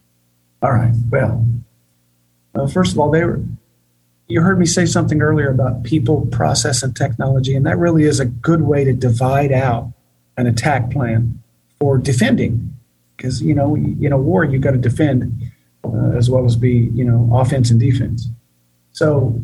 All 0.62 0.72
right. 0.72 0.94
Well, 1.10 1.46
uh, 2.54 2.66
first 2.66 2.92
of 2.92 2.98
all, 2.98 3.10
they 3.10 3.24
were. 3.24 3.40
You 4.28 4.40
heard 4.40 4.58
me 4.58 4.66
say 4.66 4.86
something 4.86 5.22
earlier 5.22 5.50
about 5.50 5.84
people, 5.84 6.26
process, 6.26 6.82
and 6.82 6.96
technology, 6.96 7.54
and 7.54 7.64
that 7.64 7.78
really 7.78 8.02
is 8.02 8.18
a 8.18 8.24
good 8.24 8.62
way 8.62 8.82
to 8.82 8.92
divide 8.92 9.52
out 9.52 9.92
an 10.36 10.48
attack 10.48 10.90
plan 10.90 11.40
for 11.78 11.96
defending. 11.96 12.76
Because 13.16 13.40
you 13.40 13.54
know, 13.54 13.76
in 13.76 14.12
a 14.12 14.18
war, 14.18 14.44
you've 14.44 14.62
got 14.62 14.72
to 14.72 14.78
defend 14.78 15.52
uh, 15.84 16.10
as 16.16 16.28
well 16.28 16.44
as 16.44 16.56
be 16.56 16.90
you 16.92 17.04
know 17.04 17.30
offense 17.32 17.70
and 17.70 17.78
defense. 17.78 18.28
So 18.92 19.40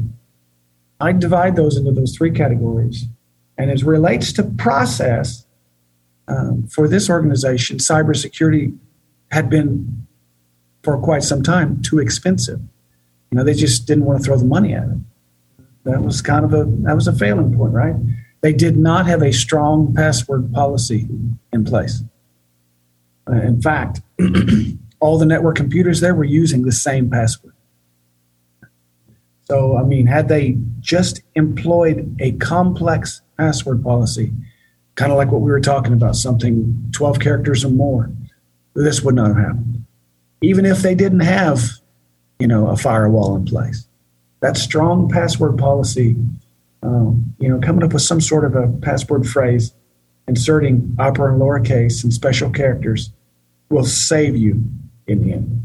I 1.01 1.13
divide 1.13 1.57
those 1.57 1.77
into 1.77 1.93
those 1.93 2.17
three 2.17 2.33
categories, 2.33 3.05
and 3.57 3.71
as 3.71 3.85
relates 3.85 4.33
to 4.35 4.43
process, 4.43 5.47
um, 6.29 6.67
for 6.69 6.89
this 6.89 7.11
organization, 7.11 7.79
cybersecurity 7.79 8.77
had 9.31 9.51
been 9.51 10.07
for 10.83 10.99
quite 10.99 11.23
some 11.23 11.43
time 11.43 11.83
too 11.83 11.99
expensive. 11.99 12.61
You 13.31 13.39
know, 13.39 13.45
they 13.45 13.55
just 13.55 13.87
didn't 13.87 14.05
want 14.05 14.21
to 14.21 14.25
throw 14.25 14.37
the 14.37 14.45
money 14.45 14.75
at 14.75 14.85
it. 14.85 14.99
That 15.85 16.03
was 16.03 16.23
kind 16.23 16.45
of 16.45 16.53
a 16.53 16.65
that 16.83 16.95
was 16.95 17.09
a 17.09 17.13
failing 17.13 17.57
point, 17.57 17.73
right? 17.73 17.97
They 18.41 18.53
did 18.53 18.77
not 18.77 19.07
have 19.07 19.23
a 19.23 19.33
strong 19.33 19.95
password 19.95 20.53
policy 20.53 21.09
in 21.53 21.65
place. 21.65 22.03
Uh, 23.29 23.35
in 23.35 23.61
fact, 23.63 24.01
all 25.01 25.19
the 25.19 25.27
network 25.27 25.57
computers 25.57 26.01
there 26.01 26.15
were 26.15 26.25
using 26.25 26.63
the 26.63 26.73
same 26.73 27.09
password. 27.11 27.55
So, 29.45 29.77
I 29.77 29.83
mean, 29.83 30.07
had 30.07 30.29
they 30.29 30.57
just 30.81 31.23
employed 31.35 32.17
a 32.21 32.33
complex 32.33 33.23
password 33.37 33.83
policy, 33.83 34.33
kind 34.95 35.13
of 35.13 35.19
like 35.19 35.31
what 35.31 35.41
we 35.41 35.51
were 35.51 35.61
talking 35.61 35.93
about, 35.93 36.17
something 36.17 36.89
12 36.93 37.21
characters 37.21 37.65
or 37.65 37.71
more, 37.71 38.11
this 38.75 39.03
would 39.03 39.15
not 39.15 39.29
have 39.29 39.37
happened. 39.37 39.85
Even 40.43 40.67
if 40.67 40.79
they 40.79 40.95
didn't 40.95 41.21
have, 41.21 41.63
you 42.39 42.47
know, 42.47 42.69
a 42.69 42.77
firewall 42.77 43.37
in 43.37 43.45
place. 43.45 43.87
That 44.41 44.57
strong 44.57 45.09
password 45.09 45.57
policy, 45.57 46.17
um, 46.83 47.35
you 47.39 47.49
know, 47.49 47.61
coming 47.61 47.85
up 47.85 47.93
with 47.93 48.03
some 48.03 48.21
sort 48.21 48.45
of 48.45 48.57
a 48.57 48.69
password 48.79 49.27
phrase, 49.27 49.73
inserting 50.27 50.97
upper 50.99 51.29
and 51.29 51.41
lowercase 51.41 52.03
and 52.03 52.13
special 52.13 52.51
characters 52.51 53.11
will 53.71 53.85
save 53.85 54.37
you 54.37 54.63
in 55.07 55.23
the 55.23 55.33
end. 55.33 55.65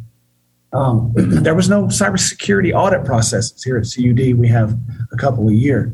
Um, 0.73 1.11
there 1.15 1.55
was 1.55 1.69
no 1.69 1.85
cybersecurity 1.85 2.73
audit 2.73 3.05
processes 3.05 3.63
here 3.63 3.77
at 3.77 3.87
CUD. 3.93 4.37
We 4.37 4.47
have 4.47 4.77
a 5.11 5.17
couple 5.17 5.49
a 5.49 5.53
year. 5.53 5.91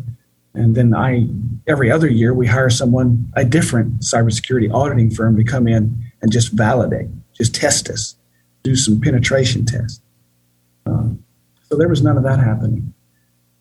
And 0.53 0.75
then 0.75 0.93
I, 0.93 1.27
every 1.67 1.91
other 1.91 2.07
year, 2.07 2.33
we 2.33 2.47
hire 2.47 2.69
someone, 2.69 3.31
a 3.35 3.43
different 3.43 4.01
cybersecurity 4.01 4.71
auditing 4.71 5.09
firm 5.09 5.35
to 5.37 5.43
come 5.43 5.67
in 5.67 6.11
and 6.21 6.31
just 6.31 6.51
validate, 6.51 7.07
just 7.33 7.55
test 7.55 7.89
us, 7.89 8.15
do 8.61 8.75
some 8.75 9.01
penetration 9.01 9.65
tests. 9.65 10.01
Um, 10.85 11.23
so 11.69 11.77
there 11.77 11.89
was 11.89 12.03
none 12.03 12.17
of 12.17 12.23
that 12.23 12.39
happening. 12.39 12.93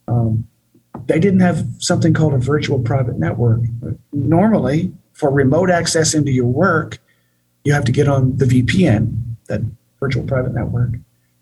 Um, 0.06 0.46
they 1.06 1.18
didn't 1.18 1.40
have 1.40 1.66
something 1.78 2.12
called 2.12 2.34
a 2.34 2.38
virtual 2.38 2.78
private 2.78 3.18
network. 3.18 3.60
Normally, 4.12 4.92
for 5.14 5.30
remote 5.30 5.70
access 5.70 6.14
into 6.14 6.30
your 6.30 6.46
work, 6.46 6.98
you 7.64 7.72
have 7.72 7.84
to 7.84 7.92
get 7.92 8.08
on 8.08 8.36
the 8.36 8.44
VPN, 8.44 9.18
that 9.46 9.62
virtual 9.98 10.24
private 10.24 10.52
network. 10.52 10.90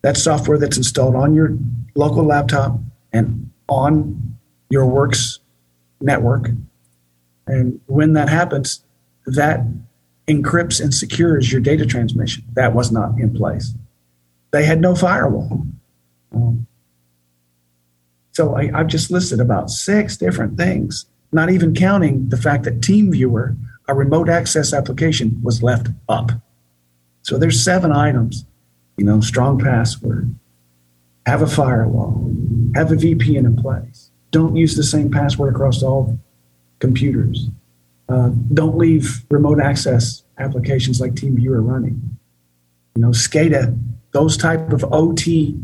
That's 0.02 0.22
software 0.22 0.58
that's 0.58 0.76
installed 0.76 1.14
on 1.14 1.34
your 1.34 1.56
local 1.94 2.24
laptop 2.24 2.78
and 3.12 3.50
on 3.68 4.38
your 4.70 4.86
work's 4.86 5.40
network. 6.00 6.48
And 7.46 7.80
when 7.86 8.14
that 8.14 8.28
happens, 8.28 8.82
that 9.26 9.60
encrypts 10.28 10.80
and 10.80 10.94
secures 10.94 11.50
your 11.50 11.60
data 11.60 11.84
transmission. 11.84 12.44
That 12.54 12.74
was 12.74 12.92
not 12.92 13.18
in 13.18 13.34
place. 13.34 13.74
They 14.52 14.64
had 14.64 14.80
no 14.80 14.94
firewall. 14.94 15.66
Um, 16.32 16.66
so 18.32 18.54
I, 18.54 18.66
have 18.66 18.86
just 18.86 19.10
listed 19.10 19.40
about 19.40 19.70
six 19.70 20.16
different 20.16 20.56
things, 20.56 21.06
not 21.32 21.50
even 21.50 21.74
counting 21.74 22.28
the 22.28 22.36
fact 22.36 22.64
that 22.64 22.80
TeamViewer, 22.80 23.56
a 23.88 23.94
remote 23.94 24.28
access 24.28 24.72
application, 24.72 25.40
was 25.42 25.62
left 25.62 25.88
up. 26.08 26.30
So 27.22 27.36
there's 27.36 27.62
seven 27.62 27.92
items, 27.92 28.44
you 28.96 29.04
know, 29.04 29.20
strong 29.20 29.58
password, 29.58 30.34
have 31.26 31.42
a 31.42 31.46
firewall, 31.46 32.32
have 32.74 32.92
a 32.92 32.96
VPN 32.96 33.44
in 33.44 33.56
place, 33.56 34.09
don't 34.30 34.56
use 34.56 34.76
the 34.76 34.82
same 34.82 35.10
password 35.10 35.54
across 35.54 35.82
all 35.82 36.18
computers. 36.78 37.48
Uh, 38.08 38.30
don't 38.52 38.76
leave 38.76 39.24
remote 39.30 39.60
access 39.60 40.24
applications 40.38 41.00
like 41.00 41.12
TeamViewer 41.12 41.64
running. 41.64 42.18
You 42.96 43.02
know, 43.02 43.10
SCADA, 43.10 43.78
those 44.12 44.36
type 44.36 44.72
of 44.72 44.84
OT 44.92 45.56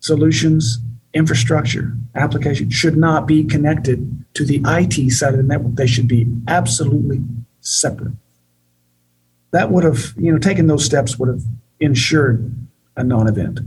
solutions, 0.00 0.78
infrastructure, 1.14 1.92
application 2.14 2.70
should 2.70 2.96
not 2.96 3.26
be 3.26 3.44
connected 3.44 4.24
to 4.34 4.44
the 4.44 4.62
IT 4.66 5.10
side 5.10 5.34
of 5.34 5.38
the 5.38 5.42
network. 5.42 5.74
They 5.74 5.86
should 5.86 6.08
be 6.08 6.26
absolutely 6.46 7.20
separate. 7.60 8.12
That 9.50 9.70
would 9.70 9.84
have, 9.84 10.14
you 10.16 10.30
know, 10.30 10.38
taking 10.38 10.66
those 10.66 10.84
steps 10.84 11.18
would 11.18 11.28
have 11.28 11.42
ensured 11.80 12.54
a 12.96 13.02
non-event. 13.02 13.60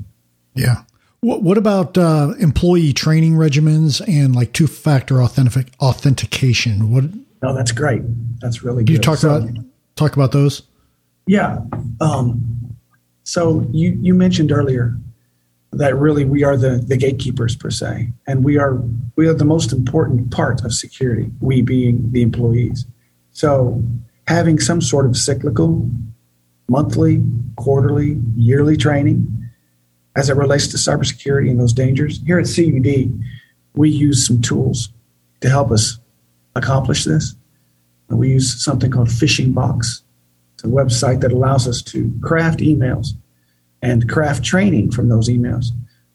Yeah. 0.54 0.84
What, 1.22 1.44
what 1.44 1.58
about 1.60 2.00
uh, 2.00 2.34
employee 2.40 2.94
training 2.94 3.34
regimens 3.34 4.02
and 4.08 4.36
like 4.36 4.54
two 4.54 4.66
factor 4.66 5.22
authentic, 5.22 5.68
authentication? 5.80 6.92
What? 6.92 7.06
No, 7.44 7.56
that's 7.56 7.72
great. 7.72 8.02
That's 8.40 8.64
really 8.64 8.84
good. 8.84 8.94
You 8.94 9.00
talk 9.00 9.20
so, 9.20 9.36
about 9.36 9.50
talk 9.96 10.16
about 10.16 10.32
those. 10.32 10.64
Yeah. 11.28 11.60
Um, 12.00 12.76
so 13.24 13.68
you 13.72 13.98
you 14.02 14.16
mentioned 14.16 14.52
earlier 14.52 14.98
that 15.74 15.96
really 15.96 16.26
we 16.26 16.44
are 16.44 16.58
the 16.58 16.78
the 16.80 16.98
gatekeepers 16.98 17.56
per 17.56 17.70
se, 17.70 18.12
and 18.26 18.44
we 18.44 18.58
are 18.58 18.82
we 19.16 19.28
are 19.28 19.34
the 19.36 19.46
most 19.46 19.72
important 19.72 20.32
part 20.32 20.66
of 20.66 20.74
security. 20.74 21.30
We 21.40 21.62
being 21.62 22.12
the 22.12 22.24
employees. 22.24 22.88
So 23.32 23.84
having 24.28 24.60
some 24.60 24.82
sort 24.82 25.06
of 25.06 25.16
cyclical 25.16 25.88
monthly, 26.68 27.24
quarterly, 27.58 28.20
yearly 28.36 28.76
training 28.76 29.40
as 30.15 30.30
it 30.30 30.36
relates 30.36 30.67
to 30.67 30.78
cybersecurity 30.78 31.50
and 31.50 31.60
those 31.60 31.74
dangers. 31.74 32.21
Here 32.26 32.39
at 32.39 32.45
CUD, 32.45 33.19
we 33.76 33.89
use 33.89 34.26
some 34.26 34.41
tools 34.41 34.89
to 35.41 35.50
help 35.50 35.71
us 35.71 36.00
accomplish 36.56 37.06
this. 37.06 37.36
We 38.10 38.30
use 38.30 38.63
something 38.63 38.91
called 38.91 39.08
Phishing 39.08 39.54
Box. 39.54 40.04
It's 40.56 40.65
a 40.65 40.67
website 40.67 41.21
that 41.21 41.32
allows 41.32 41.67
us 41.67 41.82
to 41.84 42.13
craft 42.21 42.60
emails 42.60 43.10
and 43.82 44.10
craft 44.10 44.43
training 44.43 44.91
from 44.91 45.08
those 45.08 45.30
emails 45.30 45.67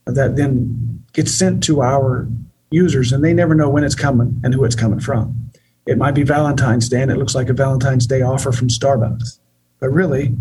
that 0.05 0.37
then 0.37 1.05
gets 1.15 1.33
sent 1.33 1.63
to 1.65 1.83
our 1.83 2.29
users, 2.71 3.13
and 3.13 3.25
they 3.25 3.33
never 3.33 3.55
know 3.55 3.71
when 3.71 3.83
it's 3.83 3.95
coming 3.95 4.41
and 4.45 4.53
who 4.53 4.65
it's 4.65 4.77
coming 4.77 5.01
from. 5.01 5.51
It 5.87 5.99
might 5.99 6.15
be 6.15 6.23
Valentine's 6.23 6.89
Day, 6.89 7.01
and 7.01 7.11
it 7.11 7.17
looks 7.17 7.35
like 7.35 7.49
a 7.49 7.55
Valentine's 7.55 8.07
Day 8.07 8.23
offer 8.23 8.53
from 8.53 8.69
Starbucks, 8.69 9.39
but 9.81 9.89
really, 9.89 10.37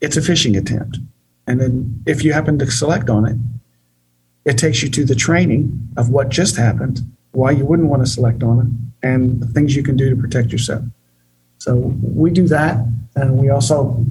it's 0.00 0.16
a 0.16 0.20
phishing 0.20 0.58
attempt. 0.58 0.98
And 1.46 1.60
then 1.60 2.02
if 2.06 2.24
you 2.24 2.32
happen 2.32 2.58
to 2.58 2.70
select 2.70 3.10
on 3.10 3.26
it, 3.26 3.36
it 4.44 4.58
takes 4.58 4.82
you 4.82 4.90
to 4.90 5.04
the 5.04 5.14
training 5.14 5.88
of 5.96 6.10
what 6.10 6.28
just 6.28 6.56
happened, 6.56 7.00
why 7.32 7.50
you 7.50 7.64
wouldn't 7.64 7.88
want 7.88 8.04
to 8.04 8.10
select 8.10 8.42
on 8.42 8.60
it, 8.60 9.06
and 9.06 9.40
the 9.40 9.46
things 9.46 9.74
you 9.74 9.82
can 9.82 9.96
do 9.96 10.10
to 10.10 10.16
protect 10.16 10.52
yourself. 10.52 10.82
So 11.58 11.76
we 11.76 12.30
do 12.30 12.46
that, 12.48 12.86
and 13.16 13.38
we 13.38 13.48
also, 13.48 14.04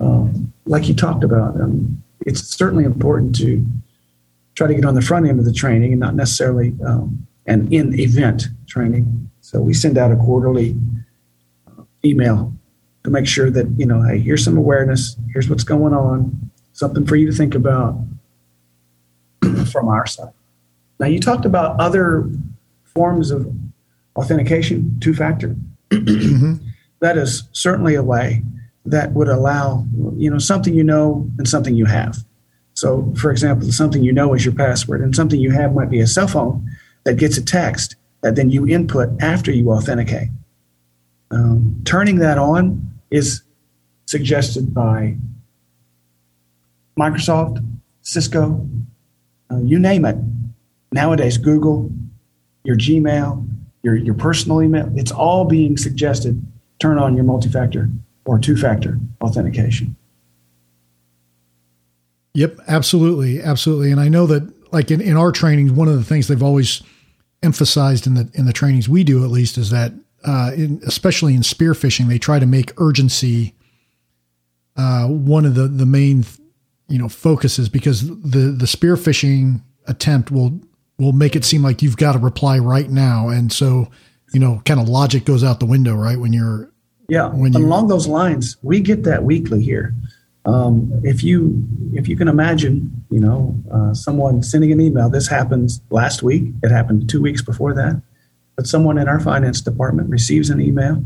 um, 0.00 0.52
like 0.66 0.88
you 0.88 0.94
talked 0.94 1.22
about, 1.22 1.60
um, 1.60 2.02
it's 2.26 2.40
certainly 2.40 2.84
important 2.84 3.36
to 3.36 3.64
try 4.54 4.66
to 4.66 4.74
get 4.74 4.84
on 4.84 4.94
the 4.94 5.02
front 5.02 5.26
end 5.28 5.38
of 5.38 5.44
the 5.44 5.52
training 5.52 5.92
and 5.92 6.00
not 6.00 6.14
necessarily 6.14 6.74
um, 6.84 7.26
an 7.46 7.72
in 7.72 7.98
event 7.98 8.48
training. 8.66 9.30
So 9.40 9.60
we 9.60 9.72
send 9.72 9.96
out 9.96 10.10
a 10.10 10.16
quarterly 10.16 10.76
uh, 11.68 11.82
email 12.04 12.52
to 13.04 13.10
make 13.10 13.26
sure 13.26 13.50
that 13.50 13.66
you 13.78 13.86
know, 13.86 14.02
hey, 14.02 14.18
here's 14.18 14.44
some 14.44 14.58
awareness, 14.58 15.16
here's 15.32 15.48
what's 15.48 15.64
going 15.64 15.94
on, 15.94 16.47
something 16.78 17.04
for 17.04 17.16
you 17.16 17.26
to 17.26 17.36
think 17.36 17.56
about 17.56 17.98
from 19.72 19.88
our 19.88 20.06
side. 20.06 20.32
Now, 21.00 21.08
you 21.08 21.18
talked 21.18 21.44
about 21.44 21.78
other 21.80 22.30
forms 22.84 23.32
of 23.32 23.52
authentication, 24.14 24.96
two 25.00 25.12
factor. 25.12 25.56
mm-hmm. 25.90 26.54
that 27.00 27.18
is 27.18 27.48
certainly 27.50 27.96
a 27.96 28.02
way 28.02 28.42
that 28.86 29.12
would 29.12 29.28
allow, 29.28 29.84
you 30.16 30.30
know, 30.30 30.38
something 30.38 30.72
you 30.72 30.84
know 30.84 31.28
and 31.36 31.48
something 31.48 31.74
you 31.74 31.86
have. 31.86 32.18
So, 32.74 33.12
for 33.16 33.32
example, 33.32 33.72
something 33.72 34.04
you 34.04 34.12
know 34.12 34.34
is 34.34 34.44
your 34.44 34.54
password, 34.54 35.00
and 35.00 35.16
something 35.16 35.40
you 35.40 35.50
have 35.50 35.74
might 35.74 35.90
be 35.90 35.98
a 35.98 36.06
cell 36.06 36.28
phone 36.28 36.70
that 37.02 37.14
gets 37.14 37.36
a 37.36 37.44
text 37.44 37.96
that 38.20 38.36
then 38.36 38.50
you 38.50 38.68
input 38.68 39.10
after 39.20 39.50
you 39.50 39.72
authenticate. 39.72 40.28
Um, 41.32 41.82
turning 41.84 42.18
that 42.18 42.38
on 42.38 42.88
is 43.10 43.42
suggested 44.06 44.72
by 44.72 45.16
Microsoft, 46.98 47.64
Cisco, 48.02 48.68
uh, 49.50 49.58
you 49.58 49.78
name 49.78 50.04
it. 50.04 50.16
Nowadays, 50.92 51.38
Google, 51.38 51.90
your 52.64 52.76
Gmail, 52.76 53.46
your, 53.82 53.94
your 53.94 54.14
personal 54.14 54.62
email, 54.62 54.90
it's 54.96 55.12
all 55.12 55.44
being 55.44 55.76
suggested 55.76 56.44
turn 56.78 56.98
on 56.98 57.14
your 57.14 57.24
multi 57.24 57.48
factor 57.48 57.88
or 58.24 58.38
two 58.38 58.56
factor 58.56 58.98
authentication. 59.20 59.96
Yep, 62.34 62.58
absolutely. 62.68 63.40
Absolutely. 63.42 63.90
And 63.90 64.00
I 64.00 64.08
know 64.08 64.26
that, 64.26 64.72
like 64.72 64.90
in, 64.90 65.00
in 65.00 65.16
our 65.16 65.32
trainings, 65.32 65.72
one 65.72 65.88
of 65.88 65.94
the 65.94 66.04
things 66.04 66.28
they've 66.28 66.42
always 66.42 66.82
emphasized 67.42 68.06
in 68.06 68.14
the 68.14 68.28
in 68.34 68.46
the 68.46 68.52
trainings 68.52 68.88
we 68.88 69.04
do 69.04 69.24
at 69.24 69.30
least 69.30 69.58
is 69.58 69.70
that 69.70 69.92
uh, 70.24 70.50
in, 70.54 70.80
especially 70.86 71.34
in 71.34 71.42
spear 71.42 71.72
phishing 71.72 72.08
they 72.08 72.18
try 72.18 72.38
to 72.38 72.46
make 72.46 72.72
urgency 72.78 73.54
uh, 74.76 75.06
one 75.06 75.44
of 75.44 75.54
the 75.54 75.68
the 75.68 75.86
main 75.86 76.24
you 76.88 76.98
know 76.98 77.08
focuses 77.08 77.68
because 77.68 78.08
the 78.08 78.54
the 78.56 78.66
spear 78.66 78.96
phishing 78.96 79.62
attempt 79.86 80.30
will 80.30 80.60
will 80.98 81.12
make 81.12 81.36
it 81.36 81.44
seem 81.44 81.62
like 81.62 81.82
you've 81.82 81.96
got 81.96 82.12
to 82.12 82.18
reply 82.18 82.58
right 82.58 82.90
now. 82.90 83.28
And 83.28 83.52
so 83.52 83.88
you 84.32 84.40
know 84.40 84.62
kind 84.64 84.80
of 84.80 84.88
logic 84.88 85.24
goes 85.24 85.44
out 85.44 85.60
the 85.60 85.66
window 85.66 85.94
right? 85.94 86.18
When 86.18 86.32
you're 86.32 86.70
yeah 87.08 87.28
when 87.28 87.52
you, 87.52 87.64
along 87.64 87.88
those 87.88 88.06
lines 88.06 88.56
we 88.62 88.80
get 88.80 89.04
that 89.04 89.24
weekly 89.24 89.62
here. 89.62 89.94
Um, 90.44 90.90
if 91.04 91.22
you 91.22 91.62
if 91.92 92.08
you 92.08 92.16
can 92.16 92.26
imagine 92.26 93.04
you 93.10 93.20
know 93.20 93.54
uh, 93.70 93.92
someone 93.92 94.42
sending 94.42 94.72
an 94.72 94.80
email 94.80 95.10
this 95.10 95.28
happens 95.28 95.82
last 95.90 96.22
week 96.22 96.44
it 96.62 96.70
happened 96.70 97.10
two 97.10 97.20
weeks 97.20 97.42
before 97.42 97.74
that 97.74 98.00
but 98.56 98.66
someone 98.66 98.96
in 98.96 99.08
our 99.08 99.20
finance 99.20 99.60
department 99.60 100.08
receives 100.08 100.48
an 100.48 100.58
email 100.58 101.02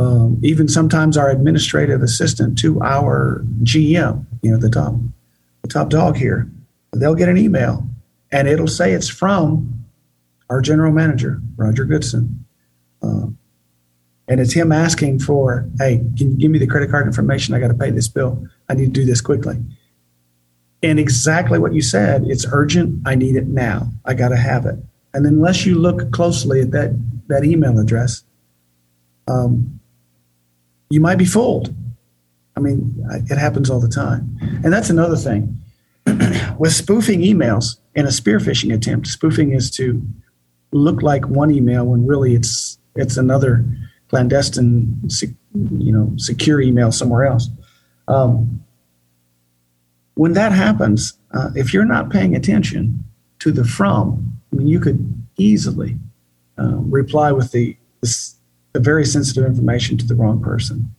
um, 0.00 0.40
even 0.42 0.66
sometimes 0.66 1.18
our 1.18 1.28
administrative 1.28 2.02
assistant 2.02 2.58
to 2.60 2.80
our 2.80 3.44
GM, 3.62 4.24
you 4.40 4.50
know, 4.50 4.56
the 4.56 4.70
top, 4.70 4.94
the 5.60 5.68
top 5.68 5.90
dog 5.90 6.16
here, 6.16 6.50
they'll 6.92 7.14
get 7.14 7.28
an 7.28 7.36
email 7.36 7.86
and 8.32 8.48
it'll 8.48 8.66
say 8.66 8.92
it's 8.92 9.10
from 9.10 9.84
our 10.48 10.62
general 10.62 10.90
manager, 10.90 11.42
Roger 11.56 11.84
Goodson. 11.84 12.46
Uh, 13.02 13.26
and 14.26 14.40
it's 14.40 14.54
him 14.54 14.72
asking 14.72 15.18
for, 15.18 15.68
hey, 15.78 15.98
can 16.16 16.30
you 16.30 16.36
give 16.38 16.50
me 16.50 16.58
the 16.58 16.66
credit 16.66 16.90
card 16.90 17.06
information? 17.06 17.52
I 17.52 17.60
got 17.60 17.68
to 17.68 17.74
pay 17.74 17.90
this 17.90 18.08
bill. 18.08 18.48
I 18.70 18.74
need 18.74 18.94
to 18.94 19.00
do 19.00 19.04
this 19.04 19.20
quickly. 19.20 19.56
And 20.82 20.98
exactly 20.98 21.58
what 21.58 21.74
you 21.74 21.82
said, 21.82 22.24
it's 22.26 22.46
urgent. 22.50 23.06
I 23.06 23.16
need 23.16 23.36
it 23.36 23.48
now. 23.48 23.90
I 24.06 24.14
got 24.14 24.28
to 24.30 24.36
have 24.36 24.64
it. 24.64 24.76
And 25.12 25.26
unless 25.26 25.66
you 25.66 25.78
look 25.78 26.10
closely 26.10 26.62
at 26.62 26.70
that, 26.70 26.98
that 27.26 27.44
email 27.44 27.78
address, 27.78 28.22
um, 29.28 29.79
you 30.90 31.00
might 31.00 31.16
be 31.16 31.24
fooled. 31.24 31.74
I 32.56 32.60
mean, 32.60 32.94
it 33.30 33.38
happens 33.38 33.70
all 33.70 33.80
the 33.80 33.88
time. 33.88 34.36
And 34.64 34.72
that's 34.72 34.90
another 34.90 35.16
thing. 35.16 35.56
With 36.58 36.72
spoofing 36.72 37.20
emails 37.20 37.76
in 37.94 38.06
a 38.06 38.12
spear 38.12 38.38
phishing 38.38 38.74
attempt, 38.74 39.06
spoofing 39.06 39.52
is 39.52 39.70
to 39.72 40.02
look 40.72 41.02
like 41.02 41.28
one 41.28 41.50
email 41.50 41.86
when 41.86 42.06
really 42.06 42.34
it's 42.34 42.78
it's 42.96 43.16
another 43.16 43.64
clandestine, 44.08 45.00
you 45.78 45.92
know, 45.92 46.12
secure 46.16 46.60
email 46.60 46.90
somewhere 46.90 47.24
else. 47.24 47.48
Um, 48.08 48.64
when 50.14 50.32
that 50.32 50.52
happens, 50.52 51.14
uh, 51.32 51.50
if 51.54 51.72
you're 51.72 51.84
not 51.84 52.10
paying 52.10 52.34
attention 52.34 53.04
to 53.38 53.52
the 53.52 53.64
from, 53.64 54.38
I 54.52 54.56
mean, 54.56 54.66
you 54.66 54.80
could 54.80 55.26
easily 55.38 55.96
um, 56.58 56.90
reply 56.90 57.30
with 57.32 57.52
the 57.52 57.76
the 58.72 58.80
very 58.80 59.04
sensitive 59.04 59.44
information 59.44 59.98
to 59.98 60.06
the 60.06 60.14
wrong 60.14 60.40
person. 60.40 60.94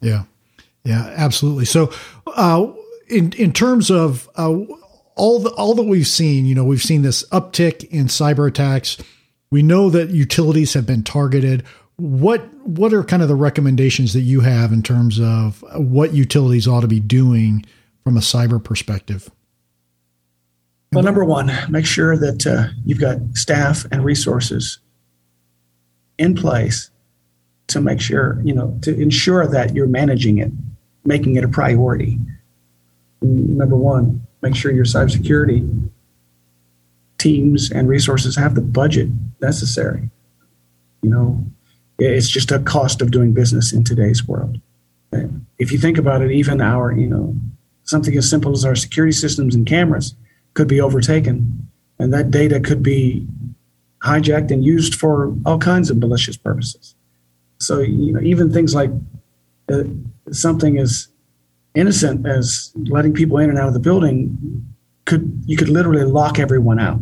Yeah, 0.00 0.24
yeah, 0.84 1.12
absolutely. 1.16 1.66
So, 1.66 1.92
uh, 2.26 2.72
in 3.08 3.32
in 3.32 3.52
terms 3.52 3.90
of 3.90 4.28
uh, 4.36 4.56
all 5.14 5.38
the 5.40 5.50
all 5.50 5.74
that 5.74 5.84
we've 5.84 6.06
seen, 6.06 6.46
you 6.46 6.54
know, 6.54 6.64
we've 6.64 6.82
seen 6.82 7.02
this 7.02 7.28
uptick 7.28 7.84
in 7.90 8.06
cyber 8.06 8.48
attacks. 8.48 8.96
We 9.50 9.62
know 9.62 9.90
that 9.90 10.10
utilities 10.10 10.74
have 10.74 10.86
been 10.86 11.02
targeted. 11.02 11.64
What 11.96 12.48
what 12.66 12.94
are 12.94 13.04
kind 13.04 13.22
of 13.22 13.28
the 13.28 13.34
recommendations 13.34 14.14
that 14.14 14.20
you 14.20 14.40
have 14.40 14.72
in 14.72 14.82
terms 14.82 15.20
of 15.20 15.62
what 15.74 16.14
utilities 16.14 16.66
ought 16.66 16.80
to 16.80 16.88
be 16.88 17.00
doing 17.00 17.64
from 18.04 18.16
a 18.16 18.20
cyber 18.20 18.62
perspective? 18.62 19.30
Well, 20.92 21.04
number 21.04 21.24
one, 21.24 21.52
make 21.68 21.86
sure 21.86 22.16
that 22.16 22.46
uh, 22.46 22.68
you've 22.84 22.98
got 22.98 23.18
staff 23.34 23.84
and 23.92 24.04
resources 24.04 24.80
in 26.20 26.34
place 26.34 26.90
to 27.68 27.80
make 27.80 28.00
sure, 28.00 28.40
you 28.44 28.52
know, 28.52 28.78
to 28.82 29.00
ensure 29.00 29.46
that 29.46 29.74
you're 29.74 29.86
managing 29.86 30.38
it, 30.38 30.52
making 31.04 31.36
it 31.36 31.44
a 31.44 31.48
priority. 31.48 32.18
Number 33.22 33.76
one, 33.76 34.26
make 34.42 34.54
sure 34.54 34.70
your 34.70 34.84
cybersecurity 34.84 35.88
teams 37.18 37.70
and 37.70 37.88
resources 37.88 38.36
have 38.36 38.54
the 38.54 38.60
budget 38.60 39.08
necessary. 39.40 40.10
You 41.02 41.10
know, 41.10 41.44
it's 41.98 42.28
just 42.28 42.52
a 42.52 42.58
cost 42.58 43.00
of 43.02 43.10
doing 43.10 43.32
business 43.32 43.72
in 43.72 43.84
today's 43.84 44.26
world. 44.28 44.60
If 45.58 45.72
you 45.72 45.78
think 45.78 45.98
about 45.98 46.22
it, 46.22 46.30
even 46.30 46.60
our, 46.60 46.92
you 46.92 47.06
know, 47.06 47.34
something 47.84 48.16
as 48.16 48.28
simple 48.28 48.52
as 48.52 48.64
our 48.64 48.76
security 48.76 49.12
systems 49.12 49.54
and 49.54 49.66
cameras 49.66 50.14
could 50.54 50.68
be 50.68 50.80
overtaken, 50.80 51.68
and 51.98 52.12
that 52.12 52.30
data 52.30 52.60
could 52.60 52.82
be 52.82 53.26
hijacked 54.02 54.50
and 54.50 54.64
used 54.64 54.94
for 54.94 55.34
all 55.44 55.58
kinds 55.58 55.90
of 55.90 55.98
malicious 55.98 56.36
purposes. 56.36 56.94
So, 57.58 57.80
you 57.80 58.12
know, 58.12 58.20
even 58.20 58.52
things 58.52 58.74
like 58.74 58.90
uh, 59.70 59.84
something 60.32 60.78
as 60.78 61.08
innocent 61.74 62.26
as 62.26 62.72
letting 62.74 63.12
people 63.12 63.38
in 63.38 63.50
and 63.50 63.58
out 63.58 63.68
of 63.68 63.74
the 63.74 63.80
building 63.80 64.66
could 65.04 65.42
you 65.44 65.56
could 65.56 65.68
literally 65.68 66.04
lock 66.04 66.38
everyone 66.38 66.78
out. 66.78 67.00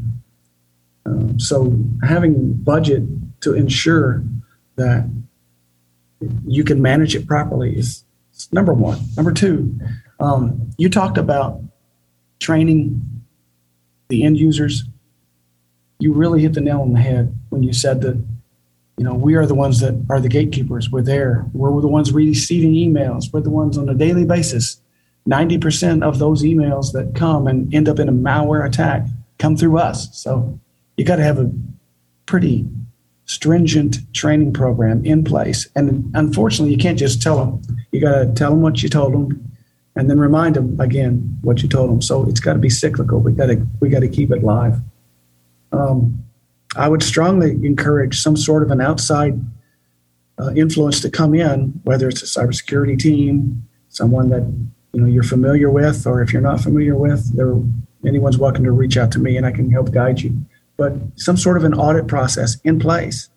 Um, 1.06 1.38
so, 1.38 1.76
having 2.02 2.52
budget 2.54 3.04
to 3.42 3.54
ensure 3.54 4.22
that 4.76 5.08
you 6.46 6.64
can 6.64 6.82
manage 6.82 7.14
it 7.14 7.26
properly 7.26 7.76
is, 7.76 8.04
is 8.34 8.52
number 8.52 8.72
one. 8.72 8.98
Number 9.16 9.32
two, 9.32 9.78
um, 10.20 10.70
you 10.76 10.88
talked 10.88 11.18
about 11.18 11.60
training 12.40 13.04
the 14.08 14.24
end 14.24 14.38
users 14.38 14.84
you 15.98 16.12
really 16.12 16.42
hit 16.42 16.54
the 16.54 16.60
nail 16.60 16.80
on 16.80 16.92
the 16.92 17.00
head 17.00 17.36
when 17.50 17.62
you 17.62 17.72
said 17.72 18.00
that 18.02 18.22
you 18.98 19.04
know, 19.04 19.14
we 19.14 19.36
are 19.36 19.46
the 19.46 19.54
ones 19.54 19.78
that 19.78 20.04
are 20.10 20.20
the 20.20 20.28
gatekeepers. 20.28 20.90
We're 20.90 21.02
there. 21.02 21.46
We're 21.52 21.80
the 21.80 21.86
ones 21.86 22.12
receiving 22.12 22.72
emails. 22.72 23.32
We're 23.32 23.40
the 23.40 23.50
ones 23.50 23.78
on 23.78 23.88
a 23.88 23.94
daily 23.94 24.24
basis. 24.24 24.80
90% 25.28 26.02
of 26.02 26.18
those 26.18 26.42
emails 26.42 26.92
that 26.92 27.14
come 27.14 27.46
and 27.46 27.72
end 27.72 27.88
up 27.88 28.00
in 28.00 28.08
a 28.08 28.12
malware 28.12 28.66
attack 28.66 29.06
come 29.38 29.56
through 29.56 29.78
us. 29.78 30.08
So 30.18 30.58
you 30.96 31.04
got 31.04 31.16
to 31.16 31.22
have 31.22 31.38
a 31.38 31.50
pretty 32.26 32.66
stringent 33.26 33.98
training 34.14 34.52
program 34.52 35.04
in 35.04 35.22
place. 35.22 35.68
And 35.76 36.10
unfortunately, 36.14 36.72
you 36.72 36.78
can't 36.78 36.98
just 36.98 37.22
tell 37.22 37.38
them. 37.38 37.62
You 37.92 38.00
got 38.00 38.18
to 38.18 38.32
tell 38.32 38.50
them 38.50 38.62
what 38.62 38.82
you 38.82 38.88
told 38.88 39.12
them 39.12 39.52
and 39.94 40.10
then 40.10 40.18
remind 40.18 40.56
them 40.56 40.80
again 40.80 41.38
what 41.42 41.62
you 41.62 41.68
told 41.68 41.90
them. 41.90 42.02
So 42.02 42.28
it's 42.28 42.40
got 42.40 42.54
to 42.54 42.58
be 42.58 42.70
cyclical. 42.70 43.20
We 43.20 43.32
got 43.32 43.46
to 43.46 43.64
we 43.80 43.90
got 43.90 44.00
to 44.00 44.08
keep 44.08 44.32
it 44.32 44.42
live. 44.42 44.80
Um, 45.72 46.24
I 46.76 46.88
would 46.88 47.02
strongly 47.02 47.52
encourage 47.64 48.20
some 48.20 48.36
sort 48.36 48.62
of 48.62 48.70
an 48.70 48.80
outside 48.80 49.40
uh, 50.38 50.52
influence 50.54 51.00
to 51.00 51.10
come 51.10 51.34
in, 51.34 51.80
whether 51.84 52.08
it's 52.08 52.22
a 52.22 52.40
cybersecurity 52.40 52.98
team, 52.98 53.66
someone 53.88 54.28
that 54.30 54.42
you 54.92 55.00
know 55.00 55.06
you're 55.06 55.22
familiar 55.22 55.70
with, 55.70 56.06
or 56.06 56.22
if 56.22 56.32
you're 56.32 56.42
not 56.42 56.60
familiar 56.60 56.94
with, 56.94 57.36
there 57.36 57.54
anyone's 58.06 58.38
welcome 58.38 58.64
to 58.64 58.72
reach 58.72 58.96
out 58.96 59.10
to 59.12 59.18
me 59.18 59.36
and 59.36 59.44
I 59.44 59.50
can 59.50 59.70
help 59.70 59.90
guide 59.90 60.20
you. 60.20 60.36
But 60.76 60.94
some 61.16 61.36
sort 61.36 61.56
of 61.56 61.64
an 61.64 61.74
audit 61.74 62.06
process 62.06 62.56
in 62.62 62.78
place 62.78 63.28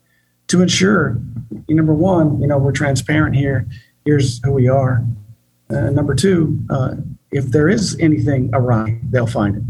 to 0.48 0.62
ensure, 0.62 1.20
number 1.68 1.94
one, 1.94 2.40
you 2.40 2.46
know, 2.46 2.58
we're 2.58 2.72
transparent 2.72 3.34
here. 3.34 3.66
Here's 4.04 4.42
who 4.44 4.52
we 4.52 4.68
are. 4.68 5.04
Uh, 5.70 5.90
number 5.90 6.14
two, 6.14 6.60
uh, 6.70 6.94
if 7.30 7.46
there 7.46 7.68
is 7.68 7.96
anything 7.98 8.50
awry, 8.52 9.00
they'll 9.10 9.26
find 9.26 9.56
it. 9.56 9.62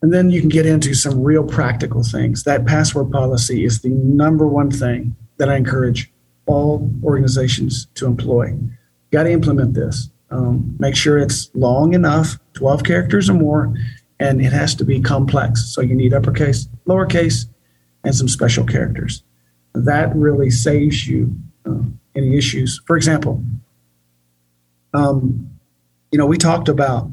And 0.00 0.12
then 0.12 0.30
you 0.30 0.40
can 0.40 0.48
get 0.48 0.66
into 0.66 0.94
some 0.94 1.22
real 1.22 1.44
practical 1.44 2.02
things. 2.02 2.44
That 2.44 2.66
password 2.66 3.10
policy 3.10 3.64
is 3.64 3.80
the 3.80 3.88
number 3.88 4.46
one 4.46 4.70
thing 4.70 5.16
that 5.38 5.48
I 5.48 5.56
encourage 5.56 6.10
all 6.46 6.88
organizations 7.02 7.86
to 7.94 8.06
employ. 8.06 8.56
Got 9.10 9.24
to 9.24 9.32
implement 9.32 9.74
this. 9.74 10.10
Um, 10.30 10.76
make 10.78 10.94
sure 10.94 11.18
it's 11.18 11.50
long 11.54 11.94
enough, 11.94 12.38
12 12.54 12.84
characters 12.84 13.30
or 13.30 13.34
more, 13.34 13.74
and 14.20 14.40
it 14.40 14.52
has 14.52 14.74
to 14.76 14.84
be 14.84 15.00
complex. 15.00 15.74
So 15.74 15.80
you 15.80 15.94
need 15.94 16.12
uppercase, 16.12 16.68
lowercase, 16.86 17.46
and 18.04 18.14
some 18.14 18.28
special 18.28 18.64
characters. 18.64 19.22
That 19.74 20.14
really 20.14 20.50
saves 20.50 21.06
you 21.06 21.34
uh, 21.66 21.82
any 22.14 22.36
issues. 22.36 22.80
For 22.86 22.96
example, 22.96 23.42
um, 24.94 25.50
you 26.10 26.18
know, 26.18 26.26
we 26.26 26.36
talked 26.36 26.68
about 26.68 27.10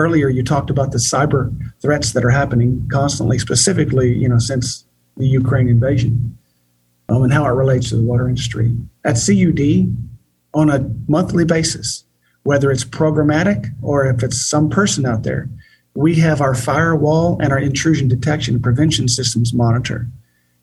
earlier. 0.00 0.28
You 0.28 0.42
talked 0.42 0.70
about 0.70 0.92
the 0.92 0.98
cyber 0.98 1.54
threats 1.80 2.12
that 2.12 2.24
are 2.24 2.30
happening 2.30 2.88
constantly, 2.90 3.38
specifically, 3.38 4.12
you 4.12 4.28
know, 4.28 4.38
since 4.38 4.84
the 5.16 5.26
Ukraine 5.26 5.68
invasion, 5.68 6.38
um, 7.08 7.22
and 7.22 7.32
how 7.32 7.44
it 7.44 7.50
relates 7.50 7.90
to 7.90 7.96
the 7.96 8.02
water 8.02 8.28
industry. 8.28 8.74
At 9.04 9.16
CUD, 9.24 9.94
on 10.54 10.70
a 10.70 10.90
monthly 11.08 11.44
basis, 11.44 12.04
whether 12.42 12.70
it's 12.70 12.84
programmatic 12.84 13.66
or 13.82 14.06
if 14.06 14.22
it's 14.22 14.40
some 14.40 14.70
person 14.70 15.04
out 15.04 15.22
there, 15.22 15.48
we 15.94 16.14
have 16.16 16.40
our 16.40 16.54
firewall 16.54 17.38
and 17.40 17.52
our 17.52 17.58
intrusion 17.58 18.08
detection 18.08 18.54
and 18.54 18.62
prevention 18.62 19.08
systems 19.08 19.52
monitor. 19.52 20.08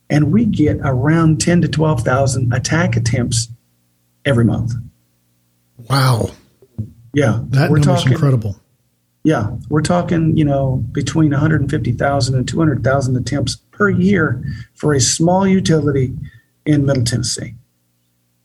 And 0.10 0.32
we 0.32 0.46
get 0.46 0.80
around 0.84 1.42
10 1.42 1.62
to 1.62 1.68
12,000 1.68 2.54
attack 2.54 2.96
attempts 2.96 3.50
every 4.26 4.46
month. 4.46 4.74
Wow. 5.90 6.32
Yeah. 7.14 7.42
That 7.50 7.70
number's 7.70 7.86
talking, 7.86 8.14
incredible. 8.14 8.60
Yeah. 9.28 9.58
We're 9.68 9.82
talking, 9.82 10.38
you 10.38 10.46
know, 10.46 10.86
between 10.94 11.32
150,000 11.32 12.34
and 12.34 12.48
200,000 12.48 13.18
attempts 13.18 13.58
per 13.72 13.90
year 13.90 14.42
for 14.74 14.94
a 14.94 15.02
small 15.02 15.46
utility 15.46 16.18
in 16.66 16.86
Middle 16.86 17.04
Tennessee. 17.04 17.56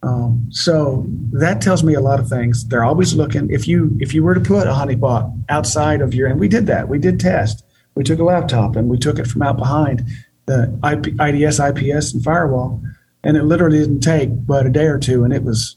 Um, 0.02 0.48
so 0.50 1.06
that 1.34 1.60
tells 1.60 1.84
me 1.84 1.94
a 1.94 2.00
lot 2.00 2.18
of 2.18 2.28
things. 2.28 2.64
They're 2.64 2.82
always 2.82 3.14
looking. 3.14 3.48
If 3.48 3.68
you 3.68 3.96
if 4.00 4.12
you 4.12 4.24
were 4.24 4.34
to 4.34 4.40
put 4.40 4.66
a 4.66 4.72
honeypot 4.72 5.44
outside 5.48 6.00
of 6.00 6.14
your, 6.14 6.26
and 6.26 6.40
we 6.40 6.48
did 6.48 6.66
that. 6.66 6.88
We 6.88 6.98
did 6.98 7.20
test. 7.20 7.64
We 7.94 8.02
took 8.02 8.18
a 8.18 8.24
laptop 8.24 8.74
and 8.74 8.88
we 8.88 8.98
took 8.98 9.20
it 9.20 9.28
from 9.28 9.42
out 9.42 9.58
behind 9.58 10.02
the 10.46 10.76
IP, 10.82 11.14
IDS, 11.20 11.60
IPS, 11.60 12.12
and 12.12 12.24
firewall, 12.24 12.82
and 13.22 13.36
it 13.36 13.44
literally 13.44 13.78
didn't 13.78 14.00
take 14.00 14.30
but 14.48 14.66
a 14.66 14.70
day 14.70 14.86
or 14.86 14.98
two, 14.98 15.22
and 15.22 15.32
it 15.32 15.44
was 15.44 15.76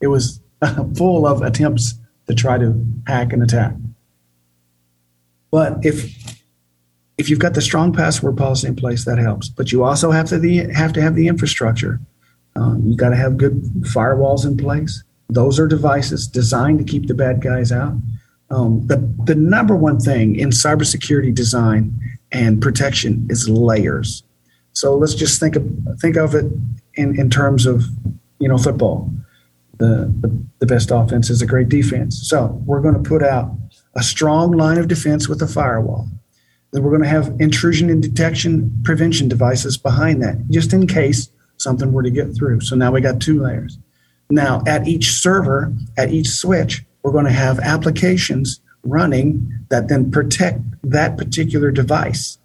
it 0.00 0.06
was 0.06 0.40
full 0.96 1.26
of 1.26 1.42
attempts 1.42 1.92
to 2.26 2.34
try 2.34 2.56
to 2.56 2.82
hack 3.06 3.34
and 3.34 3.42
attack. 3.42 3.74
But 5.50 5.84
if 5.84 6.10
if 7.18 7.28
you've 7.28 7.38
got 7.38 7.54
the 7.54 7.60
strong 7.60 7.92
password 7.92 8.38
policy 8.38 8.66
in 8.66 8.76
place, 8.76 9.04
that 9.04 9.18
helps. 9.18 9.48
But 9.48 9.72
you 9.72 9.84
also 9.84 10.10
have 10.10 10.26
to 10.30 10.38
the, 10.38 10.72
have 10.72 10.94
to 10.94 11.02
have 11.02 11.14
the 11.14 11.28
infrastructure 11.28 12.00
um, 12.56 12.82
you 12.86 12.96
got 12.96 13.10
to 13.10 13.16
have 13.16 13.36
good 13.36 13.62
firewalls 13.82 14.44
in 14.44 14.56
place. 14.56 15.02
Those 15.28 15.60
are 15.60 15.66
devices 15.66 16.26
designed 16.26 16.78
to 16.78 16.84
keep 16.84 17.06
the 17.06 17.14
bad 17.14 17.40
guys 17.40 17.70
out. 17.70 17.94
Um, 18.50 18.86
the, 18.86 18.96
the 19.24 19.36
number 19.36 19.76
one 19.76 20.00
thing 20.00 20.36
in 20.36 20.50
cybersecurity 20.50 21.34
design 21.34 21.98
and 22.32 22.60
protection 22.60 23.26
is 23.30 23.48
layers. 23.48 24.24
So 24.72 24.96
let's 24.96 25.14
just 25.14 25.38
think 25.38 25.56
of, 25.56 25.64
think 26.00 26.16
of 26.16 26.34
it 26.34 26.46
in, 26.94 27.18
in 27.18 27.30
terms 27.30 27.66
of 27.66 27.84
you 28.38 28.48
know 28.48 28.58
football. 28.58 29.10
The, 29.78 30.12
the, 30.20 30.44
the 30.58 30.66
best 30.66 30.90
offense 30.90 31.30
is 31.30 31.40
a 31.40 31.46
great 31.46 31.70
defense. 31.70 32.28
So 32.28 32.60
we're 32.66 32.82
going 32.82 33.02
to 33.02 33.08
put 33.08 33.22
out 33.22 33.50
a 33.94 34.02
strong 34.02 34.52
line 34.52 34.78
of 34.78 34.88
defense 34.88 35.28
with 35.28 35.42
a 35.42 35.46
firewall. 35.46 36.08
Then 36.72 36.82
we're 36.82 36.90
going 36.90 37.02
to 37.02 37.08
have 37.08 37.34
intrusion 37.40 37.90
and 37.90 38.02
detection 38.02 38.80
prevention 38.84 39.28
devices 39.28 39.76
behind 39.76 40.22
that, 40.22 40.48
just 40.50 40.72
in 40.72 40.86
case 40.86 41.30
something 41.56 41.92
were 41.92 42.02
to 42.02 42.10
get 42.10 42.34
through. 42.34 42.60
So 42.60 42.76
now 42.76 42.92
we 42.92 43.00
got 43.00 43.20
two 43.20 43.42
layers. 43.42 43.78
Now, 44.30 44.62
at 44.66 44.86
each 44.86 45.10
server, 45.10 45.72
at 45.98 46.12
each 46.12 46.28
switch, 46.28 46.84
we're 47.02 47.12
going 47.12 47.24
to 47.24 47.32
have 47.32 47.58
applications 47.58 48.60
running 48.84 49.66
that 49.68 49.88
then 49.88 50.10
protect 50.10 50.60
that 50.84 51.18
particular 51.18 51.70
device. 51.70 52.38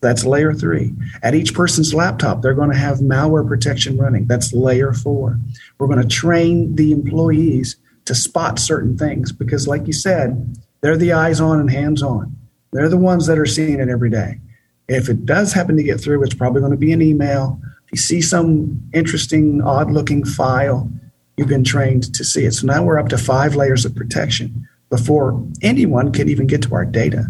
That's 0.00 0.24
layer 0.24 0.52
three. 0.52 0.92
At 1.22 1.34
each 1.34 1.54
person's 1.54 1.94
laptop, 1.94 2.42
they're 2.42 2.54
going 2.54 2.70
to 2.70 2.76
have 2.76 2.98
malware 2.98 3.46
protection 3.46 3.96
running. 3.96 4.26
That's 4.26 4.52
layer 4.52 4.92
four. 4.92 5.38
We're 5.78 5.88
going 5.88 6.02
to 6.02 6.08
train 6.08 6.76
the 6.76 6.92
employees 6.92 7.76
to 8.04 8.14
spot 8.14 8.58
certain 8.58 8.98
things 8.98 9.32
because, 9.32 9.66
like 9.66 9.86
you 9.86 9.94
said, 9.94 10.58
they're 10.84 10.98
the 10.98 11.14
eyes 11.14 11.40
on 11.40 11.60
and 11.60 11.70
hands 11.70 12.02
on. 12.02 12.36
They're 12.72 12.90
the 12.90 12.98
ones 12.98 13.26
that 13.26 13.38
are 13.38 13.46
seeing 13.46 13.80
it 13.80 13.88
every 13.88 14.10
day. 14.10 14.38
If 14.86 15.08
it 15.08 15.24
does 15.24 15.54
happen 15.54 15.78
to 15.78 15.82
get 15.82 15.98
through, 15.98 16.22
it's 16.22 16.34
probably 16.34 16.60
going 16.60 16.72
to 16.72 16.76
be 16.76 16.92
an 16.92 17.00
email 17.00 17.58
If 17.86 17.92
you 17.92 17.96
see 17.96 18.20
some 18.20 18.82
interesting, 18.92 19.62
odd 19.62 19.90
looking 19.90 20.26
file, 20.26 20.90
you've 21.38 21.48
been 21.48 21.64
trained 21.64 22.12
to 22.12 22.22
see 22.22 22.44
it. 22.44 22.52
So 22.52 22.66
now 22.66 22.84
we're 22.84 22.98
up 22.98 23.08
to 23.08 23.16
five 23.16 23.56
layers 23.56 23.86
of 23.86 23.94
protection 23.94 24.68
before 24.90 25.42
anyone 25.62 26.12
can 26.12 26.28
even 26.28 26.46
get 26.46 26.60
to 26.64 26.74
our 26.74 26.84
data. 26.84 27.28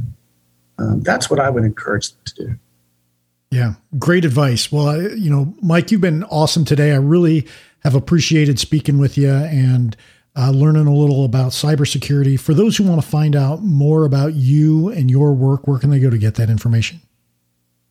Um, 0.81 1.03
that's 1.03 1.31
what 1.31 1.39
I 1.39 1.49
would 1.49 1.63
encourage 1.63 2.11
them 2.11 2.21
to 2.25 2.35
do. 2.35 2.59
Yeah, 3.53 3.75
great 4.01 4.25
advice. 4.25 4.73
Well, 4.73 4.89
I, 4.89 4.97
you 4.97 5.31
know, 5.31 5.55
Mike, 5.63 5.93
you've 5.93 6.01
been 6.01 6.25
awesome 6.25 6.65
today. 6.65 6.91
I 6.91 6.97
really 6.97 7.47
have 7.85 7.95
appreciated 7.95 8.59
speaking 8.59 8.99
with 8.99 9.17
you 9.17 9.33
and 9.33 9.97
uh, 10.37 10.51
learning 10.51 10.87
a 10.87 10.95
little 10.95 11.25
about 11.25 11.53
cybersecurity. 11.53 12.39
For 12.39 12.55
those 12.55 12.77
who 12.77 12.85
want 12.85 13.01
to 13.01 13.07
find 13.07 13.37
out 13.37 13.63
more 13.63 14.05
about 14.05 14.35
you 14.35 14.89
and 14.89 15.11
your 15.11 15.33
work, 15.33 15.67
where 15.67 15.79
can 15.79 15.91
they 15.91 16.01
go 16.01 16.11
to 16.11 16.19
get 16.19 16.35
that 16.37 16.51
information? 16.51 17.01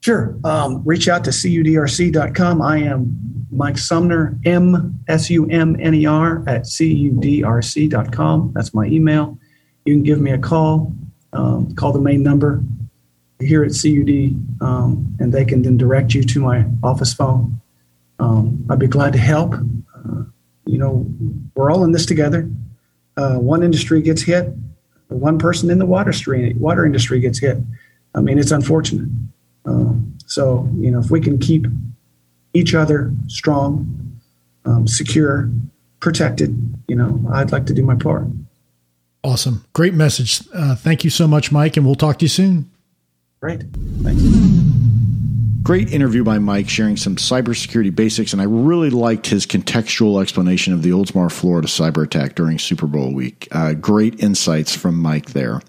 Sure. 0.01 0.36
Um, 0.43 0.82
reach 0.84 1.08
out 1.08 1.23
to 1.23 1.29
cudrc.com. 1.29 2.62
I 2.62 2.77
am 2.79 3.45
Mike 3.51 3.77
Sumner, 3.77 4.38
M 4.43 4.99
S 5.08 5.29
U 5.29 5.49
M 5.49 5.77
N 5.79 5.93
E 5.93 6.06
R, 6.06 6.43
at 6.45 6.63
cudrc.com. 6.63 8.51
That's 8.53 8.73
my 8.73 8.86
email. 8.86 9.38
You 9.86 9.93
can 9.93 10.03
give 10.03 10.19
me 10.19 10.32
a 10.32 10.38
call, 10.38 10.93
um, 11.32 11.73
call 11.75 11.93
the 11.93 12.01
main 12.01 12.21
number 12.23 12.62
here 13.39 13.63
at 13.63 13.71
CUD, 13.71 14.36
um, 14.62 15.15
and 15.19 15.34
they 15.34 15.45
can 15.45 15.62
then 15.62 15.77
direct 15.77 16.13
you 16.13 16.23
to 16.23 16.39
my 16.41 16.65
office 16.84 17.13
phone. 17.13 17.59
Um, 18.20 18.65
I'd 18.70 18.80
be 18.80 18.88
glad 18.88 19.13
to 19.13 19.20
help. 19.20 19.53
You 20.74 20.80
know, 20.80 21.05
we're 21.53 21.71
all 21.71 21.84
in 21.84 21.91
this 21.91 22.05
together. 22.07 22.49
Uh, 23.15 23.36
one 23.36 23.61
industry 23.61 24.01
gets 24.01 24.24
hit, 24.24 24.51
one 25.07 25.38
person 25.38 25.69
in 25.69 25.78
the 25.78 25.86
water, 25.86 26.11
stream, 26.11 26.59
water 26.59 26.84
industry 26.84 27.19
gets 27.19 27.38
hit. 27.38 27.57
I 28.15 28.21
mean, 28.21 28.39
it's 28.39 28.49
unfortunate. 28.49 29.07
Um, 29.65 30.17
so, 30.26 30.67
you 30.80 30.89
know, 30.89 30.99
if 30.99 31.11
we 31.11 31.21
can 31.21 31.38
keep 31.38 31.67
each 32.55 32.74
other 32.74 33.13
strong, 33.28 34.19
um, 34.65 34.88
secure, 34.88 35.47
protected, 35.99 36.57
you 36.88 36.95
know, 36.95 37.24
I'd 37.32 37.51
like 37.51 37.67
to 37.67 37.74
do 37.74 37.84
my 37.84 37.95
part. 37.95 38.26
Awesome. 39.24 39.63
Great 39.74 39.93
message. 39.93 40.41
Uh, 40.55 40.74
thank 40.74 41.03
you 41.03 41.11
so 41.11 41.28
much, 41.28 41.51
Mike, 41.51 41.78
and 41.78 41.86
we'll 41.86 41.93
talk 41.93 42.17
to 42.17 42.26
you 42.26 42.30
soon. 42.30 42.71
Great. 43.41 43.63
Thank 44.01 44.19
you. 44.19 45.03
Great 45.64 45.93
interview 45.93 46.26
by 46.26 46.39
Mike 46.39 46.68
sharing 46.68 46.97
some 46.97 47.16
cybersecurity 47.16 47.95
basics, 47.95 48.34
and 48.34 48.41
I 48.41 48.45
really 48.45 48.89
liked 48.89 49.28
his 49.28 49.45
contextual 49.45 50.22
explanation 50.22 50.74
of 50.74 50.84
the 50.84 50.89
Oldsmar, 50.89 51.32
Florida 51.32 51.70
cyber 51.70 52.03
attack 52.03 52.36
during 52.36 52.59
Super 52.59 52.86
Bowl 52.86 53.14
week. 53.14 53.47
Uh, 53.49 53.74
great 53.74 54.22
insights 54.22 54.76
from 54.76 54.99
Mike 54.99 55.28
there. 55.28 55.61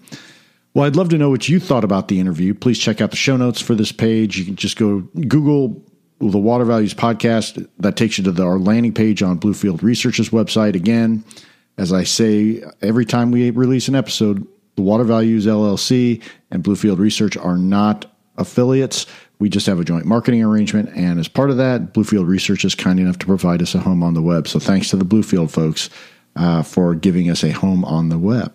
Well, 0.73 0.83
I'd 0.83 0.97
love 0.97 1.07
to 1.09 1.17
know 1.17 1.29
what 1.29 1.47
you 1.47 1.61
thought 1.61 1.85
about 1.85 2.09
the 2.09 2.19
interview. 2.19 2.53
Please 2.53 2.77
check 2.77 2.99
out 2.99 3.11
the 3.11 3.15
show 3.15 3.37
notes 3.37 3.61
for 3.61 3.73
this 3.73 3.93
page. 3.93 4.37
You 4.37 4.43
can 4.43 4.57
just 4.57 4.75
go 4.75 4.99
Google 5.29 5.81
the 6.19 6.39
Water 6.39 6.65
Values 6.65 6.93
podcast. 6.93 7.65
That 7.79 7.95
takes 7.95 8.17
you 8.17 8.25
to 8.25 8.33
the, 8.33 8.43
our 8.43 8.59
landing 8.59 8.93
page 8.93 9.23
on 9.23 9.39
Bluefield 9.39 9.81
Research's 9.81 10.29
website. 10.29 10.75
Again, 10.75 11.23
as 11.77 11.93
I 11.93 12.03
say 12.03 12.65
every 12.81 13.05
time 13.05 13.31
we 13.31 13.49
release 13.51 13.87
an 13.87 13.95
episode, 13.95 14.45
the 14.75 14.81
Water 14.81 15.05
Values 15.05 15.45
LLC 15.45 16.21
and 16.51 16.65
Bluefield 16.65 16.97
Research 16.99 17.37
are 17.37 17.57
not 17.57 18.11
affiliates. 18.37 19.05
We 19.39 19.49
just 19.49 19.65
have 19.67 19.79
a 19.79 19.83
joint 19.83 20.05
marketing 20.05 20.43
arrangement. 20.43 20.89
And 20.95 21.19
as 21.19 21.27
part 21.27 21.49
of 21.49 21.57
that, 21.57 21.93
Bluefield 21.93 22.27
Research 22.27 22.63
is 22.65 22.75
kind 22.75 22.99
enough 22.99 23.19
to 23.19 23.25
provide 23.25 23.61
us 23.61 23.75
a 23.75 23.79
home 23.79 24.03
on 24.03 24.13
the 24.13 24.21
web. 24.21 24.47
So 24.47 24.59
thanks 24.59 24.89
to 24.91 24.97
the 24.97 25.05
Bluefield 25.05 25.51
folks 25.51 25.89
uh, 26.35 26.63
for 26.63 26.95
giving 26.95 27.29
us 27.29 27.43
a 27.43 27.51
home 27.51 27.83
on 27.85 28.09
the 28.09 28.17
web. 28.17 28.53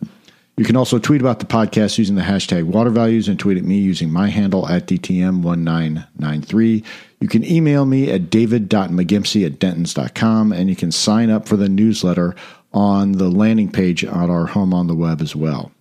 You 0.57 0.65
can 0.67 0.77
also 0.77 0.99
tweet 0.99 1.23
about 1.23 1.39
the 1.39 1.47
podcast 1.47 1.97
using 1.97 2.17
the 2.17 2.23
hashtag 2.23 2.65
water 2.65 2.91
values 2.91 3.29
and 3.29 3.39
tweet 3.39 3.57
at 3.57 3.65
me 3.65 3.79
using 3.79 4.13
my 4.13 4.29
handle 4.29 4.69
at 4.69 4.87
DTM1993. 4.87 6.85
You 7.21 7.29
can 7.29 7.45
email 7.45 7.87
me 7.87 8.11
at 8.11 8.29
david.mcgimpsey 8.29 9.47
at 9.47 9.59
dentons.com 9.59 10.53
and 10.53 10.69
you 10.69 10.77
can 10.77 10.93
sign 10.93 11.31
up 11.31 11.49
for 11.49 11.57
the 11.57 11.71
newsletter 11.71 12.35
on 12.75 13.13
the 13.13 13.31
landing 13.31 13.73
page 13.73 14.05
on 14.05 14.31
our 14.31 14.47
home 14.47 14.75
on 14.75 14.87
the 14.87 14.95
web 14.95 15.23
as 15.23 15.35
well. 15.35 15.73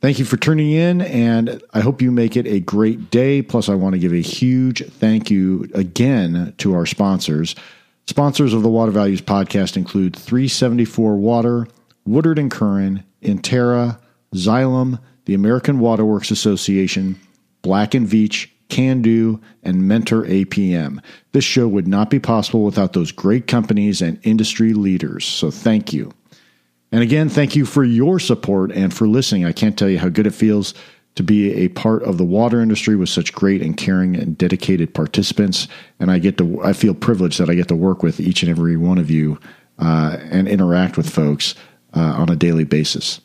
Thank 0.00 0.20
you 0.20 0.24
for 0.24 0.36
tuning 0.36 0.70
in, 0.70 1.00
and 1.00 1.60
I 1.74 1.80
hope 1.80 2.00
you 2.00 2.12
make 2.12 2.36
it 2.36 2.46
a 2.46 2.60
great 2.60 3.10
day. 3.10 3.42
Plus, 3.42 3.68
I 3.68 3.74
want 3.74 3.94
to 3.94 3.98
give 3.98 4.12
a 4.12 4.20
huge 4.20 4.86
thank 4.86 5.28
you 5.28 5.68
again 5.74 6.54
to 6.58 6.74
our 6.74 6.86
sponsors. 6.86 7.56
Sponsors 8.06 8.54
of 8.54 8.62
the 8.62 8.70
Water 8.70 8.92
Values 8.92 9.20
podcast 9.20 9.76
include 9.76 10.14
374 10.14 11.16
Water, 11.16 11.66
Woodard 12.06 12.38
and 12.38 12.48
Curran, 12.48 13.02
Intera, 13.22 13.98
Xylem, 14.34 15.00
the 15.24 15.34
American 15.34 15.80
Waterworks 15.80 16.30
Association, 16.30 17.18
Black 17.62 17.92
and 17.92 18.06
Veatch, 18.06 18.48
Kando, 18.68 19.40
and 19.64 19.88
Mentor 19.88 20.22
APM. 20.24 21.02
This 21.32 21.44
show 21.44 21.66
would 21.66 21.88
not 21.88 22.08
be 22.08 22.20
possible 22.20 22.64
without 22.64 22.92
those 22.92 23.10
great 23.10 23.48
companies 23.48 24.00
and 24.00 24.20
industry 24.22 24.74
leaders, 24.74 25.24
so 25.24 25.50
thank 25.50 25.92
you. 25.92 26.12
And 26.90 27.02
again, 27.02 27.28
thank 27.28 27.54
you 27.54 27.66
for 27.66 27.84
your 27.84 28.18
support 28.18 28.72
and 28.72 28.92
for 28.92 29.06
listening. 29.06 29.44
I 29.44 29.52
can't 29.52 29.78
tell 29.78 29.88
you 29.88 29.98
how 29.98 30.08
good 30.08 30.26
it 30.26 30.34
feels 30.34 30.74
to 31.16 31.22
be 31.22 31.52
a 31.52 31.68
part 31.68 32.02
of 32.04 32.16
the 32.16 32.24
water 32.24 32.60
industry 32.60 32.94
with 32.96 33.08
such 33.08 33.32
great 33.32 33.60
and 33.60 33.76
caring 33.76 34.16
and 34.16 34.38
dedicated 34.38 34.94
participants. 34.94 35.66
And 35.98 36.10
I 36.10 36.18
get 36.18 36.38
to, 36.38 36.62
I 36.62 36.72
feel 36.72 36.94
privileged 36.94 37.40
that 37.40 37.50
I 37.50 37.54
get 37.54 37.68
to 37.68 37.74
work 37.74 38.02
with 38.02 38.20
each 38.20 38.42
and 38.42 38.50
every 38.50 38.76
one 38.76 38.98
of 38.98 39.10
you 39.10 39.38
uh, 39.78 40.16
and 40.30 40.48
interact 40.48 40.96
with 40.96 41.10
folks 41.10 41.54
uh, 41.94 42.00
on 42.00 42.30
a 42.30 42.36
daily 42.36 42.64
basis. 42.64 43.20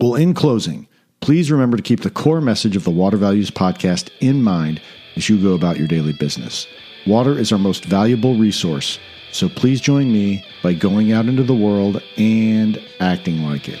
Well, 0.00 0.14
in 0.14 0.34
closing, 0.34 0.86
please 1.20 1.50
remember 1.50 1.76
to 1.76 1.82
keep 1.82 2.00
the 2.00 2.10
core 2.10 2.40
message 2.40 2.76
of 2.76 2.84
the 2.84 2.90
Water 2.90 3.16
Values 3.16 3.50
podcast 3.50 4.10
in 4.20 4.42
mind 4.42 4.80
as 5.16 5.28
you 5.28 5.40
go 5.40 5.54
about 5.54 5.78
your 5.78 5.88
daily 5.88 6.12
business. 6.12 6.66
Water 7.06 7.36
is 7.36 7.52
our 7.52 7.58
most 7.58 7.84
valuable 7.84 8.36
resource 8.36 8.98
so 9.34 9.48
please 9.48 9.80
join 9.80 10.12
me 10.12 10.44
by 10.62 10.72
going 10.72 11.10
out 11.10 11.26
into 11.26 11.42
the 11.42 11.54
world 11.54 12.00
and 12.16 12.80
acting 13.00 13.42
like 13.42 13.68
it. 13.68 13.80